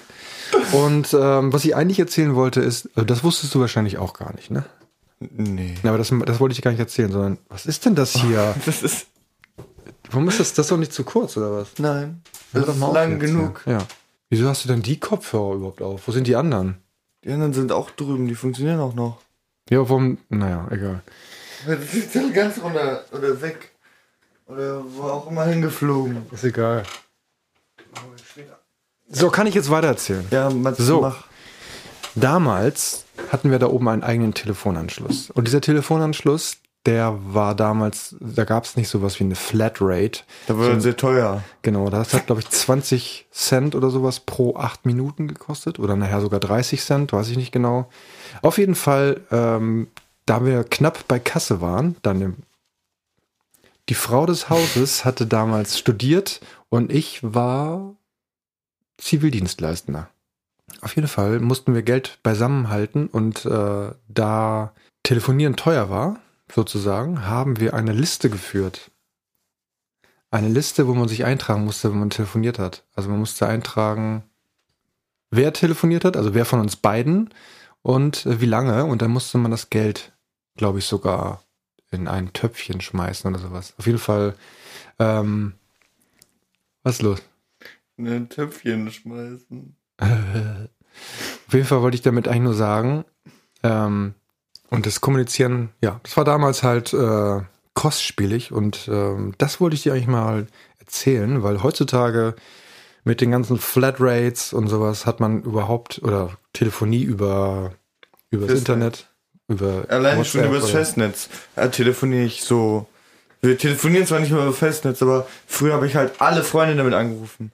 Und 0.74 1.13
ähm, 1.13 1.53
was 1.53 1.65
ich 1.65 1.75
eigentlich 1.75 2.00
erzählen 2.00 2.36
wollte 2.36 2.62
ist, 2.62 2.86
äh, 2.98 3.05
das 3.05 3.24
wusstest 3.24 3.53
du 3.55 3.60
wahrscheinlich 3.60 3.98
auch 3.98 4.13
gar 4.13 4.34
nicht, 4.36 4.51
ne? 4.51 4.65
Nee. 5.19 5.75
Ja, 5.84 5.89
aber 5.89 5.98
das, 5.98 6.12
das 6.25 6.39
wollte 6.39 6.53
ich 6.53 6.62
gar 6.62 6.72
nicht 6.72 6.79
erzählen, 6.79 7.12
sondern 7.12 7.38
was 7.50 7.65
ist 7.65 7.86
denn 7.86 7.95
das 7.95 8.13
hier? 8.13 8.55
Das 8.65 8.84
ist. 8.84 9.07
Warum 10.10 10.27
ist 10.27 10.39
das, 10.39 10.53
das 10.53 10.67
doch 10.67 10.77
nicht 10.77 10.93
zu 10.93 11.03
kurz 11.03 11.36
oder 11.36 11.51
was? 11.51 11.69
Nein. 11.79 12.22
Das 12.53 12.65
doch 12.65 12.75
ist 12.75 12.93
lang 12.93 13.19
genug. 13.19 13.63
Ja. 13.65 13.74
ja. 13.74 13.88
Wieso 14.29 14.48
hast 14.48 14.63
du 14.63 14.67
denn 14.67 14.81
die 14.81 15.00
Kopfhörer 15.00 15.55
überhaupt 15.55 15.81
auf? 15.81 16.07
Wo 16.07 16.12
sind 16.12 16.27
die 16.27 16.36
anderen? 16.36 16.77
Die 17.24 17.31
anderen 17.31 17.53
sind 17.53 17.72
auch 17.72 17.89
drüben, 17.89 18.27
die 18.27 18.36
funktionieren 18.36 18.79
auch 18.79 18.93
noch. 18.93 19.19
Ja, 19.69 19.79
warum? 19.79 20.19
Naja, 20.29 20.67
egal. 20.69 21.01
Das 21.65 21.93
ist 21.93 22.15
dann 22.15 22.31
ganz 22.34 22.62
runter 22.62 23.03
oder 23.12 23.41
weg. 23.41 23.72
Oder 24.45 24.84
wo 24.95 25.03
auch 25.03 25.29
immer 25.29 25.45
hingeflogen. 25.45 26.17
Ist 26.31 26.43
egal. 26.43 26.84
So, 29.10 29.30
kann 29.30 29.48
ich 29.48 29.54
jetzt 29.56 29.70
weiter 29.70 29.88
erzählen? 29.88 30.26
Ja, 30.32 30.50
Mats, 30.50 30.78
So. 30.80 31.02
mach. 31.02 31.24
Damals 32.16 33.06
hatten 33.30 33.52
wir 33.52 33.60
da 33.60 33.68
oben 33.68 33.88
einen 33.90 34.04
eigenen 34.04 34.34
Telefonanschluss. 34.34 35.32
Und 35.32 35.48
dieser 35.48 35.62
Telefonanschluss, 35.62 36.58
der 36.86 37.18
war 37.34 37.56
damals, 37.56 38.16
da 38.20 38.46
gab 38.46 38.64
es 38.64 38.78
nicht 38.78 38.88
sowas 38.90 39.20
wie 39.20 39.26
eine 39.26 39.36
Flatrate. 39.36 40.22
Da 40.48 40.58
wird 40.58 40.82
sehr 40.82 40.96
teuer. 40.96 41.44
Genau, 41.62 41.90
das 41.90 42.14
hat, 42.14 42.28
glaube 42.28 42.42
ich, 42.42 42.50
20 42.50 43.28
Cent 43.32 43.76
oder 43.76 43.90
sowas 43.90 44.20
pro 44.22 44.56
8 44.56 44.86
Minuten 44.86 45.28
gekostet. 45.28 45.78
Oder 45.80 45.96
nachher 45.96 46.22
sogar 46.22 46.40
30 46.40 46.82
Cent, 46.82 47.12
weiß 47.12 47.30
ich 47.30 47.38
nicht 47.38 47.52
genau. 47.52 47.90
Auf 48.42 48.58
jeden 48.58 48.76
Fall, 48.76 49.22
ähm, 49.32 49.88
da 50.26 50.46
wir 50.46 50.64
knapp 50.64 51.08
bei 51.08 51.20
Kasse 51.20 51.60
waren, 51.60 51.96
dann 52.02 52.22
im 52.22 52.36
die 53.90 53.94
Frau 53.94 54.26
des 54.26 54.50
Hauses 54.50 55.06
hatte 55.06 55.28
damals 55.28 55.78
studiert 55.78 56.40
und 56.70 56.92
ich 56.92 57.20
war 57.22 57.94
Zivildienstleistender. 58.98 60.10
Auf 60.82 60.96
jeden 60.96 61.08
Fall 61.08 61.40
mussten 61.40 61.74
wir 61.74 61.84
Geld 61.84 62.20
beisammenhalten 62.24 63.08
und 63.08 63.46
äh, 63.46 63.92
da 64.08 64.74
Telefonieren 65.06 65.56
teuer 65.56 65.92
war, 65.92 66.20
sozusagen, 66.52 67.28
haben 67.28 67.60
wir 67.60 67.75
eine 67.75 67.94
Liste 67.94 68.32
geführt. 68.32 68.90
Eine 70.32 70.48
Liste, 70.48 70.88
wo 70.88 70.96
man 70.96 71.08
sich 71.08 71.25
eintragen 71.25 71.64
musste, 71.64 71.92
wenn 71.92 72.00
man 72.00 72.10
telefoniert 72.10 72.58
hat. 72.58 72.84
Also 72.96 73.12
man 73.12 73.20
musste 73.20 73.48
eintragen, 73.48 74.24
wer 75.30 75.54
telefoniert 75.54 76.06
hat, 76.06 76.18
also 76.18 76.34
wer 76.34 76.44
von 76.44 76.60
uns 76.60 76.75
beiden 76.75 77.32
und 77.84 78.25
äh, 78.25 78.42
wie 78.42 78.48
lange. 78.48 78.86
Und 78.86 79.04
dann 79.04 79.12
musste 79.12 79.38
man 79.38 79.52
das 79.52 79.70
Geld, 79.70 80.12
glaube 80.56 80.80
ich, 80.80 80.86
sogar 80.86 81.44
in 81.92 82.08
ein 82.08 82.34
Töpfchen 82.34 82.82
schmeißen 82.82 83.30
oder 83.30 83.40
sowas. 83.40 83.75
Auf 83.78 83.86
jeden 83.86 84.00
Fall, 84.00 84.34
ähm, 84.98 85.54
was 86.82 86.96
ist 86.96 87.02
los? 87.04 87.22
In 87.98 88.08
ein 88.08 88.30
Töpfchen 88.30 88.92
schmeißen. 88.92 89.75
Auf 90.00 91.54
jeden 91.54 91.66
Fall 91.66 91.82
wollte 91.82 91.96
ich 91.96 92.02
damit 92.02 92.28
eigentlich 92.28 92.44
nur 92.44 92.54
sagen, 92.54 93.06
ähm, 93.64 94.14
und 94.70 94.86
das 94.86 95.00
Kommunizieren, 95.02 95.70
ja, 95.82 96.00
das 96.04 96.18
war 96.18 96.25
damals 96.25 96.64
halt 96.64 96.94
äh, 96.94 97.42
kostspielig 97.74 98.52
und 98.52 98.90
ähm, 98.92 99.34
das 99.38 99.62
wollte 99.62 99.75
ich 99.75 99.84
dir 99.84 99.94
eigentlich 99.94 100.08
mal 100.08 100.48
erzählen, 100.80 101.44
weil 101.44 101.64
heutzutage 101.64 102.36
mit 103.04 103.22
den 103.22 103.32
ganzen 103.32 103.58
Flatrates 103.58 104.52
und 104.54 104.68
sowas 104.68 105.06
hat 105.06 105.20
man 105.20 105.44
überhaupt, 105.44 106.02
oder 106.04 106.32
Telefonie 106.54 107.04
über 107.04 107.72
übers 108.32 108.50
Festnetz. 108.50 108.60
Internet, 108.68 109.10
Über 109.48 109.86
Alleine 109.90 110.25
schon 110.25 110.42
WhatsApp 110.42 110.52
übers 110.52 110.64
oder- 110.64 110.72
Festnetz 110.74 111.30
äh, 111.56 111.70
telefoniere 111.70 112.24
ich 112.25 112.44
so. 112.44 112.88
Wir 113.42 113.58
telefonieren 113.58 114.08
zwar 114.08 114.20
nicht 114.20 114.32
mehr 114.32 114.42
über 114.42 114.54
Festnetz, 114.54 115.02
aber 115.04 115.28
früher 115.46 115.74
habe 115.74 115.86
ich 115.86 115.96
halt 115.96 116.20
alle 116.20 116.44
Freunde 116.44 116.75
damit 116.75 116.96
angerufen. 116.96 117.52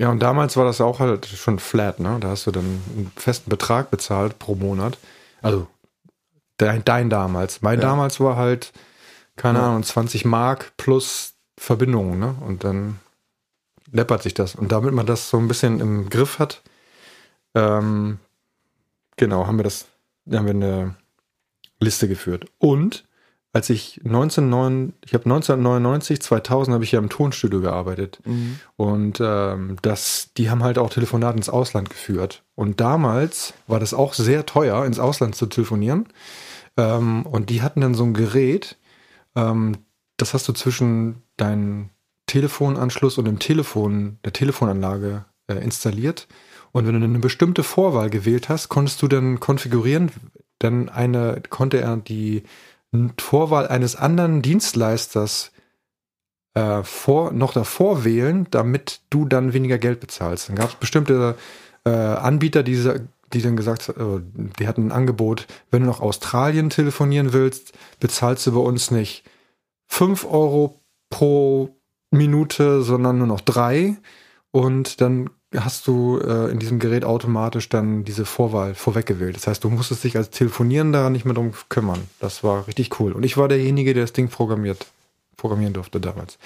Ja, 0.00 0.08
und 0.08 0.20
damals 0.20 0.56
war 0.56 0.64
das 0.64 0.80
auch 0.80 0.98
halt 0.98 1.26
schon 1.26 1.58
flat, 1.58 2.00
ne? 2.00 2.16
Da 2.20 2.28
hast 2.28 2.46
du 2.46 2.50
dann 2.50 2.64
einen 2.64 3.12
festen 3.16 3.50
Betrag 3.50 3.90
bezahlt 3.90 4.38
pro 4.38 4.54
Monat. 4.54 4.96
Also 5.42 5.66
dein, 6.56 6.82
dein 6.86 7.10
damals. 7.10 7.60
Mein 7.60 7.80
Ja. 7.80 7.88
damals 7.88 8.18
war 8.18 8.36
halt, 8.36 8.72
keine 9.36 9.58
Ja. 9.58 9.68
Ahnung, 9.68 9.82
20 9.82 10.24
Mark 10.24 10.72
plus 10.78 11.34
Verbindungen, 11.58 12.18
ne? 12.18 12.34
Und 12.46 12.64
dann 12.64 12.98
läppert 13.92 14.22
sich 14.22 14.32
das. 14.32 14.54
Und 14.54 14.72
damit 14.72 14.94
man 14.94 15.04
das 15.04 15.28
so 15.28 15.36
ein 15.36 15.48
bisschen 15.48 15.80
im 15.80 16.08
Griff 16.08 16.38
hat, 16.38 16.62
ähm, 17.54 18.20
genau, 19.18 19.46
haben 19.46 19.58
wir 19.58 19.64
das, 19.64 19.84
haben 20.32 20.46
wir 20.46 20.54
eine 20.54 20.94
Liste 21.78 22.08
geführt. 22.08 22.46
Und 22.56 23.04
als 23.52 23.68
ich 23.68 24.00
1909, 24.04 24.92
ich 25.04 25.14
habe 25.14 25.24
1999, 25.24 26.22
2000 26.22 26.74
habe 26.74 26.84
ich 26.84 26.92
ja 26.92 27.00
im 27.00 27.08
Tonstudio 27.08 27.60
gearbeitet. 27.60 28.20
Und 28.76 29.20
ähm, 29.20 29.76
das, 29.82 30.30
die 30.36 30.50
haben 30.50 30.62
halt 30.62 30.78
auch 30.78 30.90
Telefonate 30.90 31.36
ins 31.36 31.48
Ausland 31.48 31.90
geführt. 31.90 32.44
Und 32.54 32.80
damals 32.80 33.54
war 33.66 33.80
das 33.80 33.92
auch 33.92 34.14
sehr 34.14 34.46
teuer, 34.46 34.84
ins 34.84 35.00
Ausland 35.00 35.34
zu 35.34 35.46
telefonieren. 35.46 36.06
Ähm, 36.76 37.26
und 37.26 37.50
die 37.50 37.62
hatten 37.62 37.80
dann 37.80 37.94
so 37.94 38.04
ein 38.04 38.14
Gerät, 38.14 38.76
ähm, 39.34 39.78
das 40.16 40.32
hast 40.32 40.46
du 40.46 40.52
zwischen 40.52 41.22
deinem 41.36 41.90
Telefonanschluss 42.26 43.18
und 43.18 43.24
dem 43.24 43.40
Telefon, 43.40 44.18
der 44.24 44.32
Telefonanlage 44.32 45.24
äh, 45.48 45.54
installiert. 45.54 46.28
Und 46.70 46.86
wenn 46.86 47.00
du 47.00 47.04
eine 47.04 47.18
bestimmte 47.18 47.64
Vorwahl 47.64 48.10
gewählt 48.10 48.48
hast, 48.48 48.68
konntest 48.68 49.02
du 49.02 49.08
dann 49.08 49.40
konfigurieren, 49.40 50.12
dann 50.60 50.88
eine, 50.88 51.42
konnte 51.48 51.80
er 51.80 51.96
die 51.96 52.44
Vorwahl 53.18 53.68
eines 53.68 53.96
anderen 53.96 54.42
Dienstleisters 54.42 55.52
äh, 56.54 56.82
vor, 56.82 57.32
noch 57.32 57.52
davor 57.52 58.04
wählen, 58.04 58.46
damit 58.50 59.02
du 59.10 59.24
dann 59.24 59.52
weniger 59.52 59.78
Geld 59.78 60.00
bezahlst. 60.00 60.48
Dann 60.48 60.56
gab 60.56 60.70
es 60.70 60.74
bestimmte 60.74 61.36
äh, 61.84 61.90
Anbieter, 61.90 62.62
die, 62.62 62.82
die 63.32 63.42
dann 63.42 63.56
gesagt 63.56 63.88
haben, 63.88 64.52
äh, 64.52 64.58
die 64.58 64.66
hatten 64.66 64.88
ein 64.88 64.92
Angebot, 64.92 65.46
wenn 65.70 65.82
du 65.82 65.88
nach 65.88 66.00
Australien 66.00 66.70
telefonieren 66.70 67.32
willst, 67.32 67.72
bezahlst 68.00 68.46
du 68.46 68.52
bei 68.52 68.60
uns 68.60 68.90
nicht 68.90 69.24
5 69.86 70.24
Euro 70.24 70.80
pro 71.08 71.76
Minute, 72.10 72.82
sondern 72.82 73.18
nur 73.18 73.26
noch 73.26 73.40
drei. 73.40 73.96
Und 74.50 75.00
dann 75.00 75.30
hast 75.56 75.86
du 75.86 76.18
äh, 76.18 76.50
in 76.50 76.58
diesem 76.58 76.78
Gerät 76.78 77.04
automatisch 77.04 77.68
dann 77.68 78.04
diese 78.04 78.24
Vorwahl 78.24 78.74
vorweggewählt. 78.74 79.34
Das 79.36 79.46
heißt, 79.46 79.64
du 79.64 79.70
musstest 79.70 80.04
dich 80.04 80.16
als 80.16 80.30
Telefonierender 80.30 81.10
nicht 81.10 81.24
mehr 81.24 81.34
drum 81.34 81.52
kümmern. 81.68 82.00
Das 82.20 82.44
war 82.44 82.66
richtig 82.66 83.00
cool. 83.00 83.12
Und 83.12 83.24
ich 83.24 83.36
war 83.36 83.48
derjenige, 83.48 83.92
der 83.94 84.04
das 84.04 84.12
Ding 84.12 84.28
programmiert, 84.28 84.86
programmieren 85.36 85.72
durfte 85.72 85.98
damals. 86.00 86.38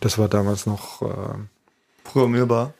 Das 0.00 0.18
war 0.18 0.28
damals 0.28 0.66
noch, 0.66 1.02
äh, 1.02 1.38
Programmierbar. 2.04 2.74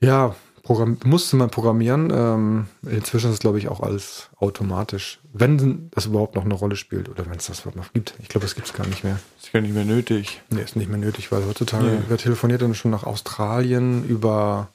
ja, 0.00 0.34
Programm 0.62 0.98
musste 1.04 1.36
man 1.36 1.48
programmieren. 1.48 2.10
Ähm, 2.14 2.66
inzwischen 2.82 3.28
ist 3.30 3.34
es, 3.34 3.40
glaube 3.40 3.58
ich, 3.58 3.68
auch 3.68 3.80
alles 3.80 4.28
automatisch. 4.36 5.18
Wenn 5.32 5.88
das 5.92 6.04
überhaupt 6.04 6.34
noch 6.34 6.44
eine 6.44 6.52
Rolle 6.52 6.76
spielt 6.76 7.08
oder 7.08 7.24
wenn 7.24 7.38
es 7.38 7.46
das 7.46 7.60
überhaupt 7.60 7.76
noch 7.76 7.92
gibt. 7.94 8.12
Ich 8.20 8.28
glaube, 8.28 8.44
das 8.44 8.54
gibt 8.54 8.66
es 8.66 8.74
gar 8.74 8.86
nicht 8.86 9.02
mehr. 9.02 9.18
Ist 9.42 9.50
gar 9.52 9.62
nicht 9.62 9.72
mehr 9.74 9.86
nötig. 9.86 10.42
Nee, 10.50 10.60
ist 10.60 10.76
nicht 10.76 10.90
mehr 10.90 10.98
nötig, 10.98 11.32
weil 11.32 11.46
heutzutage, 11.46 11.86
Nee. 11.86 11.98
wer 12.08 12.18
telefoniert 12.18 12.60
dann 12.60 12.74
schon 12.74 12.90
nach 12.90 13.04
Australien 13.04 14.04
über, 14.06 14.68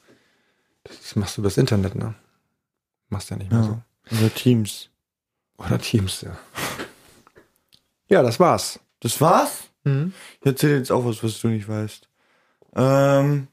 das 0.83 1.15
machst 1.15 1.37
du 1.37 1.41
übers 1.41 1.57
Internet, 1.57 1.95
ne? 1.95 2.13
Machst 3.09 3.29
ja 3.29 3.37
nicht 3.37 3.51
mehr 3.51 3.61
Ja. 3.61 3.65
so. 4.09 4.15
Über 4.17 4.33
Teams. 4.33 4.89
Oder 5.57 5.79
Teams, 5.79 6.21
ja. 6.21 6.37
Ja, 8.07 8.21
das 8.21 8.39
war's. 8.39 8.79
Das 8.99 9.19
war's? 9.21 9.69
Ich 9.85 10.45
erzähle 10.45 10.77
jetzt 10.77 10.91
auch 10.91 11.03
was, 11.05 11.23
was 11.23 11.39
du 11.41 11.49
nicht 11.49 11.67
weißt. 11.67 12.07
Ähm, 12.75 13.47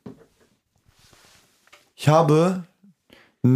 ich 1.96 2.08
habe 2.08 2.64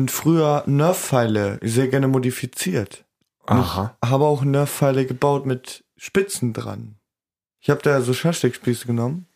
früher 0.08 0.64
Nerf-Pfeile 0.66 1.60
sehr 1.62 1.88
gerne 1.88 2.08
modifiziert. 2.08 3.04
Aha. 3.46 3.96
Ich 4.04 4.10
habe 4.10 4.24
auch 4.24 4.42
Nerf-Pfeile 4.42 5.06
gebaut 5.06 5.46
mit 5.46 5.84
Spitzen 5.96 6.52
dran. 6.52 6.96
Ich 7.60 7.70
habe 7.70 7.80
da 7.82 8.00
so 8.02 8.12
Schaschlikspieße 8.12 8.86
genommen, 8.86 9.26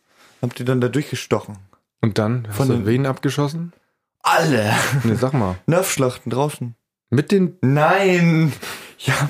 habe 0.41 0.53
die 0.55 0.65
dann 0.65 0.81
da 0.81 0.87
durchgestochen. 0.89 1.57
Und 2.01 2.17
dann 2.17 2.47
hast 2.47 2.57
Von 2.57 2.67
du 2.69 2.73
den- 2.75 2.85
wen 2.85 3.05
abgeschossen? 3.05 3.73
Alle! 4.21 4.73
Nee, 5.03 5.15
sag 5.15 5.33
mal. 5.33 5.55
Nerf-Schlachten 5.65 6.29
draußen. 6.29 6.75
Mit 7.09 7.31
den, 7.31 7.57
Nein! 7.61 8.53
Ich 8.97 9.09
hab. 9.11 9.29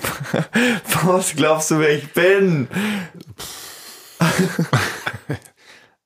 Was 1.06 1.36
glaubst 1.36 1.70
du, 1.72 1.80
wer 1.80 1.96
ich 1.96 2.12
bin? 2.14 2.68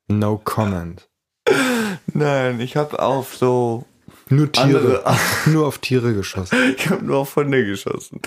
no 0.08 0.38
comment. 0.44 1.10
Nein, 2.14 2.60
ich 2.60 2.76
habe 2.76 3.00
auf 3.00 3.36
so. 3.36 3.86
Nur 4.30 4.52
Tiere. 4.52 5.06
Andere- 5.06 5.16
Nur 5.46 5.68
auf 5.68 5.78
Tiere 5.80 6.14
geschossen. 6.14 6.76
Ich 6.78 6.90
habe 6.90 7.04
nur 7.06 7.20
auf 7.20 7.36
Hunde 7.36 7.66
geschossen. 7.66 8.22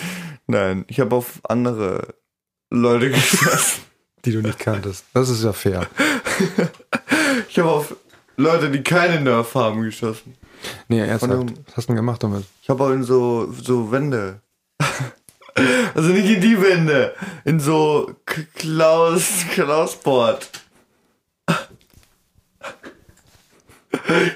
Nein, 0.46 0.84
ich 0.88 1.00
habe 1.00 1.16
auf 1.16 1.40
andere 1.44 2.14
Leute 2.70 3.10
geschossen. 3.10 3.82
Die 4.24 4.32
du 4.32 4.40
nicht 4.42 4.58
kanntest. 4.58 5.04
Das 5.14 5.28
ist 5.28 5.42
ja 5.44 5.52
fair. 5.52 5.86
Ich 7.48 7.58
habe 7.58 7.70
auf 7.70 7.96
Leute, 8.36 8.70
die 8.70 8.82
keine 8.82 9.20
Nerf 9.20 9.54
haben, 9.54 9.82
geschossen. 9.82 10.34
Nee, 10.88 11.00
ernsthaft. 11.00 11.32
Dem- 11.32 11.56
Was 11.66 11.76
hast 11.76 11.84
du 11.84 11.92
denn 11.92 11.96
gemacht 11.96 12.22
damit? 12.22 12.44
Ich 12.62 12.68
habe 12.70 12.84
auch 12.84 12.90
in 12.90 13.02
so, 13.04 13.52
so 13.52 13.90
Wände. 13.90 14.40
Also 15.94 16.10
nicht 16.10 16.28
in 16.28 16.42
die 16.42 16.60
Wände, 16.60 17.14
in 17.46 17.58
so 17.60 18.14
Klaus, 18.56 19.26
Klausbord. 19.54 20.50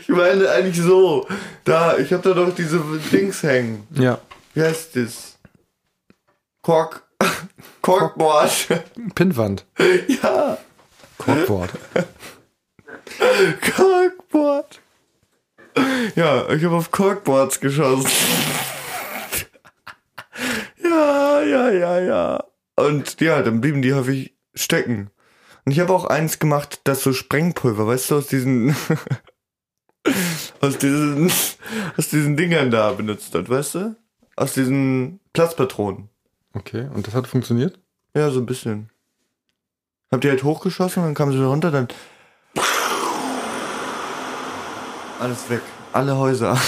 Ich 0.00 0.08
meine 0.08 0.48
eigentlich 0.50 0.80
so. 0.82 1.26
Da, 1.64 1.98
ich 1.98 2.12
habe 2.14 2.22
da 2.22 2.32
doch 2.34 2.54
diese 2.54 2.80
Dings 3.12 3.42
hängen. 3.42 3.86
Ja. 3.90 4.18
Wie 4.54 4.62
heißt 4.62 4.96
das? 4.96 5.36
Kork. 6.62 7.02
Korkboard. 7.82 8.50
Pinnwand. 9.14 9.66
ja. 10.22 10.56
Korkboard. 11.18 11.70
Korkboard. 13.76 14.79
Ja, 16.16 16.48
ich 16.50 16.64
habe 16.64 16.74
auf 16.76 16.90
Korkboards 16.90 17.60
geschossen. 17.60 18.10
ja, 20.82 21.42
ja, 21.42 21.70
ja, 21.70 22.00
ja. 22.00 22.44
Und 22.76 23.20
ja, 23.20 23.42
dann 23.42 23.60
blieben 23.60 23.82
die 23.82 23.94
häufig 23.94 24.34
stecken. 24.54 25.10
Und 25.64 25.72
ich 25.72 25.80
habe 25.80 25.92
auch 25.92 26.06
eins 26.06 26.38
gemacht, 26.38 26.80
das 26.84 27.02
so 27.02 27.12
Sprengpulver, 27.12 27.86
weißt 27.86 28.10
du, 28.10 28.16
aus 28.16 28.26
diesen 28.26 28.74
aus 30.60 30.78
diesen 30.78 31.30
aus 31.96 32.08
diesen 32.08 32.36
Dingern 32.36 32.70
da 32.70 32.92
benutzt 32.92 33.34
hat, 33.34 33.48
weißt 33.48 33.74
du? 33.76 33.96
Aus 34.36 34.54
diesen 34.54 35.20
Platzpatronen. 35.32 36.08
Okay, 36.54 36.88
und 36.94 37.06
das 37.06 37.14
hat 37.14 37.26
funktioniert? 37.26 37.78
Ja, 38.14 38.30
so 38.30 38.40
ein 38.40 38.46
bisschen. 38.46 38.90
Habt 40.10 40.24
ihr 40.24 40.30
halt 40.30 40.42
hochgeschossen, 40.42 41.02
dann 41.02 41.14
kamen 41.14 41.32
sie 41.32 41.38
wieder 41.38 41.48
runter, 41.48 41.70
dann. 41.70 41.88
Alles 45.20 45.48
weg. 45.50 45.60
Alle 45.92 46.16
Häuser. 46.16 46.54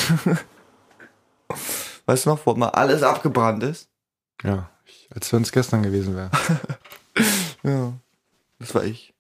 Weißt 2.07 2.27
du 2.27 2.31
noch, 2.31 2.45
wo 2.45 2.55
mal 2.55 2.69
alles 2.69 3.03
abgebrannt 3.03 3.63
ist? 3.63 3.89
Ja. 4.43 4.69
Als 5.15 5.33
wenn 5.33 5.43
es 5.43 5.53
gestern 5.53 5.83
gewesen 5.83 6.17
wäre. 6.17 6.31
Ja. 7.65 7.93
Das 8.59 8.75
war 8.75 8.83
ich. 8.83 9.15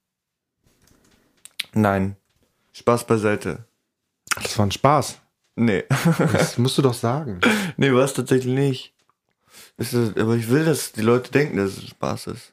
Nein. 1.72 2.16
Spaß 2.72 3.06
beiseite. 3.06 3.64
Das 4.34 4.58
war 4.58 4.66
ein 4.66 4.72
Spaß. 4.72 5.20
Nee. 5.54 5.84
Das 6.32 6.58
musst 6.58 6.76
du 6.76 6.82
doch 6.82 6.94
sagen. 6.94 7.40
nee, 7.76 7.92
war 7.92 8.02
es 8.02 8.14
tatsächlich 8.14 8.52
nicht. 8.52 8.94
Ist 9.76 9.94
das, 9.94 10.16
aber 10.16 10.34
ich 10.34 10.48
will, 10.50 10.64
dass 10.64 10.90
die 10.90 11.02
Leute 11.02 11.30
denken, 11.30 11.56
dass 11.58 11.76
es 11.76 11.90
Spaß 11.90 12.26
ist. 12.28 12.52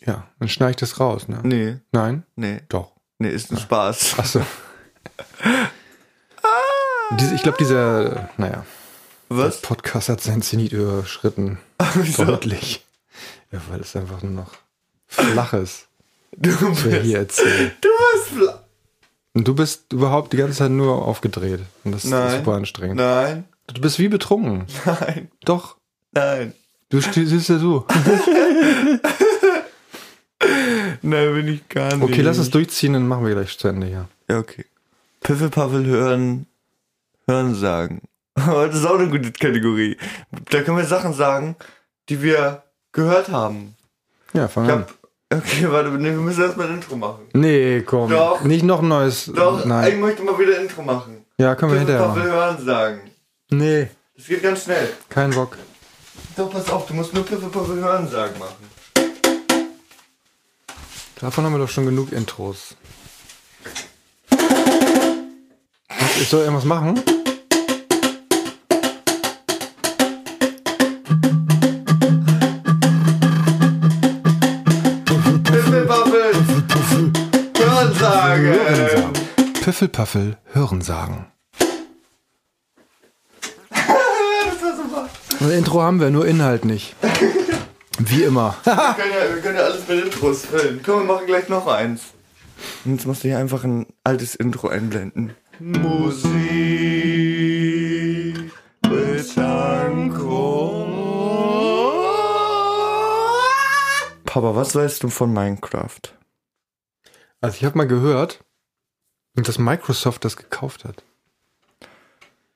Ja, 0.00 0.26
dann 0.40 0.48
schneide 0.48 0.70
ich 0.72 0.76
das 0.76 0.98
raus, 0.98 1.28
ne? 1.28 1.38
Nee, 1.44 1.78
Nein? 1.92 2.24
nee. 2.34 2.62
Doch. 2.68 2.90
Nee, 3.18 3.30
ist 3.30 3.52
ein 3.52 3.58
Spaß. 3.58 4.18
Achso. 4.18 4.42
Ich 7.34 7.42
glaube, 7.42 7.58
dieser, 7.58 8.30
naja, 8.36 8.64
Was? 9.28 9.60
der 9.60 9.68
Podcast 9.68 10.08
hat 10.08 10.20
seinen 10.20 10.42
Zenit 10.42 10.72
überschritten. 10.72 11.58
Wieso? 11.94 12.24
Deutlich. 12.24 12.84
Ja, 13.52 13.60
weil 13.70 13.80
es 13.80 13.94
einfach 13.96 14.22
nur 14.22 14.32
noch 14.32 14.52
flach 15.06 15.52
ist, 15.52 15.86
Du 16.36 16.50
bist, 16.72 16.82
hier 17.02 17.18
erzählen. 17.18 17.70
du 17.80 17.88
bist 18.12 18.28
fla- 18.36 18.64
Und 19.34 19.46
du 19.48 19.54
bist 19.54 19.92
überhaupt 19.92 20.32
die 20.32 20.36
ganze 20.36 20.58
Zeit 20.58 20.70
nur 20.72 21.06
aufgedreht. 21.06 21.60
Und 21.84 21.92
das 21.92 22.04
ist 22.04 22.10
Nein. 22.10 22.38
super 22.38 22.54
anstrengend. 22.54 22.96
Nein, 22.96 23.44
Du 23.68 23.80
bist 23.80 23.98
wie 23.98 24.08
betrunken. 24.08 24.66
nein, 24.84 25.30
Doch. 25.44 25.76
nein. 26.12 26.52
Du 26.88 27.00
siehst 27.00 27.48
ja 27.48 27.58
so. 27.58 27.84
Nein, 31.02 31.34
bin 31.34 31.48
ich 31.48 31.68
gar 31.68 31.94
nicht. 31.94 32.02
Okay, 32.02 32.22
lass 32.22 32.38
es 32.38 32.50
durchziehen, 32.50 32.92
dann 32.92 33.08
machen 33.08 33.24
wir 33.24 33.32
gleich 33.34 33.58
zu 33.58 33.68
Ende 33.68 33.86
hier. 33.86 34.08
Ja, 34.28 34.38
okay. 34.38 34.64
Piffelpaffel 35.20 35.84
hören, 35.86 36.46
hören 37.28 37.54
sagen. 37.54 38.02
Aber 38.34 38.66
das 38.68 38.76
ist 38.76 38.86
auch 38.86 38.98
eine 38.98 39.08
gute 39.08 39.32
Kategorie. 39.32 39.96
Da 40.50 40.62
können 40.62 40.76
wir 40.76 40.84
Sachen 40.84 41.12
sagen, 41.14 41.56
die 42.08 42.22
wir 42.22 42.62
gehört 42.92 43.30
haben. 43.30 43.74
Ja, 44.32 44.48
fang 44.48 44.66
Ich 44.66 44.72
an. 44.72 44.84
okay, 45.32 45.66
warte, 45.70 45.90
nee, 45.90 46.10
wir 46.10 46.16
müssen 46.18 46.42
erstmal 46.42 46.68
ein 46.68 46.74
Intro 46.74 46.96
machen. 46.96 47.26
Nee, 47.32 47.82
komm. 47.82 48.10
Doch. 48.10 48.42
Nicht 48.42 48.64
noch 48.64 48.82
ein 48.82 48.88
neues. 48.88 49.26
Doch, 49.34 49.60
ich 49.60 49.64
Nein. 49.66 50.00
möchte 50.00 50.22
mal 50.22 50.38
wieder 50.38 50.60
Intro 50.60 50.82
machen. 50.82 51.24
Ja, 51.38 51.54
können 51.54 51.72
wir 51.72 51.80
Ich 51.80 51.86
hinterher 51.86 52.08
machen. 52.08 52.22
hören 52.22 52.64
sagen. 52.64 53.00
Nee, 53.50 53.88
Das 54.16 54.26
geht 54.26 54.42
ganz 54.42 54.64
schnell. 54.64 54.90
kein 55.08 55.30
Bock. 55.30 55.56
Doch, 56.36 56.50
pass 56.50 56.68
auf, 56.70 56.86
du 56.86 56.94
musst 56.94 57.14
nur 57.14 57.24
Piffe 57.24 57.46
Puffe 57.48 57.74
hören 57.76 58.08
sagen 58.08 58.38
machen. 58.38 58.66
Davon 61.20 61.44
haben 61.44 61.52
wir 61.52 61.58
doch 61.58 61.68
schon 61.68 61.86
genug 61.86 62.12
Intros. 62.12 62.76
Ich 66.18 66.28
soll 66.28 66.40
irgendwas 66.40 66.64
machen? 66.64 67.00
Piffelpaffel, 79.62 80.36
Hören 80.52 80.80
sagen. 80.80 81.26
Das 83.70 84.62
war 84.62 84.76
super. 84.76 85.08
Ein 85.40 85.50
Intro 85.50 85.82
haben 85.82 86.00
wir, 86.00 86.10
nur 86.10 86.26
Inhalt 86.26 86.64
nicht. 86.64 86.94
Wie 87.98 88.22
immer. 88.22 88.56
Wir 88.64 88.72
können, 88.74 89.12
ja, 89.12 89.34
wir 89.34 89.42
können 89.42 89.56
ja 89.56 89.64
alles 89.64 89.88
mit 89.88 90.04
Intros 90.04 90.46
füllen. 90.46 90.80
Komm, 90.84 91.00
wir 91.06 91.14
machen 91.14 91.26
gleich 91.26 91.48
noch 91.48 91.66
eins. 91.66 92.02
Und 92.84 92.94
jetzt 92.94 93.06
musst 93.06 93.24
du 93.24 93.28
hier 93.28 93.38
einfach 93.38 93.64
ein 93.64 93.86
altes 94.04 94.34
Intro 94.34 94.68
einblenden. 94.68 95.34
Musik 95.58 96.36
Papa, 104.36 104.54
was 104.54 104.74
weißt 104.74 105.02
du 105.02 105.08
von 105.08 105.32
Minecraft? 105.32 106.00
Also 107.40 107.56
ich 107.56 107.64
habe 107.64 107.78
mal 107.78 107.86
gehört, 107.86 108.44
dass 109.34 109.58
Microsoft 109.58 110.26
das 110.26 110.36
gekauft 110.36 110.84
hat. 110.84 111.02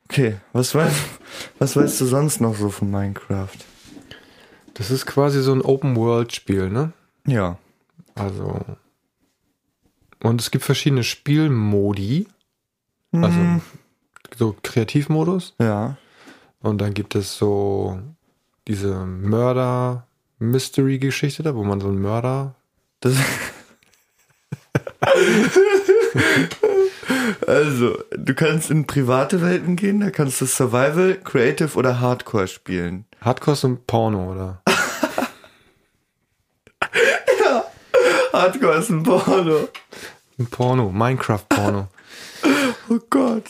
Okay, 0.04 0.36
was 0.52 0.74
weißt, 0.74 1.00
was 1.58 1.76
weißt 1.76 1.98
du 2.02 2.04
sonst 2.04 2.42
noch 2.42 2.54
so 2.54 2.68
von 2.68 2.90
Minecraft? 2.90 3.56
Das 4.74 4.90
ist 4.90 5.06
quasi 5.06 5.40
so 5.42 5.54
ein 5.54 5.62
Open-World-Spiel, 5.62 6.68
ne? 6.68 6.92
Ja. 7.26 7.56
Also. 8.14 8.60
Und 10.22 10.42
es 10.42 10.50
gibt 10.50 10.64
verschiedene 10.64 11.02
Spielmodi. 11.02 12.26
Also 13.12 13.60
so 14.36 14.56
Kreativmodus. 14.62 15.54
Ja. 15.58 15.96
Und 16.60 16.80
dann 16.80 16.94
gibt 16.94 17.14
es 17.14 17.36
so 17.36 18.00
diese 18.68 19.04
Mörder-Mystery-Geschichte 19.06 21.42
da, 21.42 21.54
wo 21.54 21.64
man 21.64 21.80
so 21.80 21.88
einen 21.88 22.00
Mörder. 22.00 22.54
Das 23.00 23.16
also, 27.46 27.98
du 28.16 28.34
kannst 28.34 28.70
in 28.70 28.86
private 28.86 29.40
Welten 29.40 29.76
gehen, 29.76 30.00
da 30.00 30.10
kannst 30.10 30.40
du 30.40 30.46
Survival, 30.46 31.18
Creative 31.24 31.76
oder 31.76 32.00
Hardcore 32.00 32.48
spielen. 32.48 33.04
Hardcore 33.20 33.54
ist 33.54 33.64
ein 33.64 33.78
Porno, 33.86 34.32
oder? 34.32 34.62
Hardcore 38.32 38.78
ist 38.78 38.90
ein 38.90 39.02
Porno. 39.02 39.68
Ein 40.38 40.46
Porno, 40.46 40.90
Minecraft-Porno. 40.90 41.88
Oh 42.90 42.98
Gott. 43.08 43.44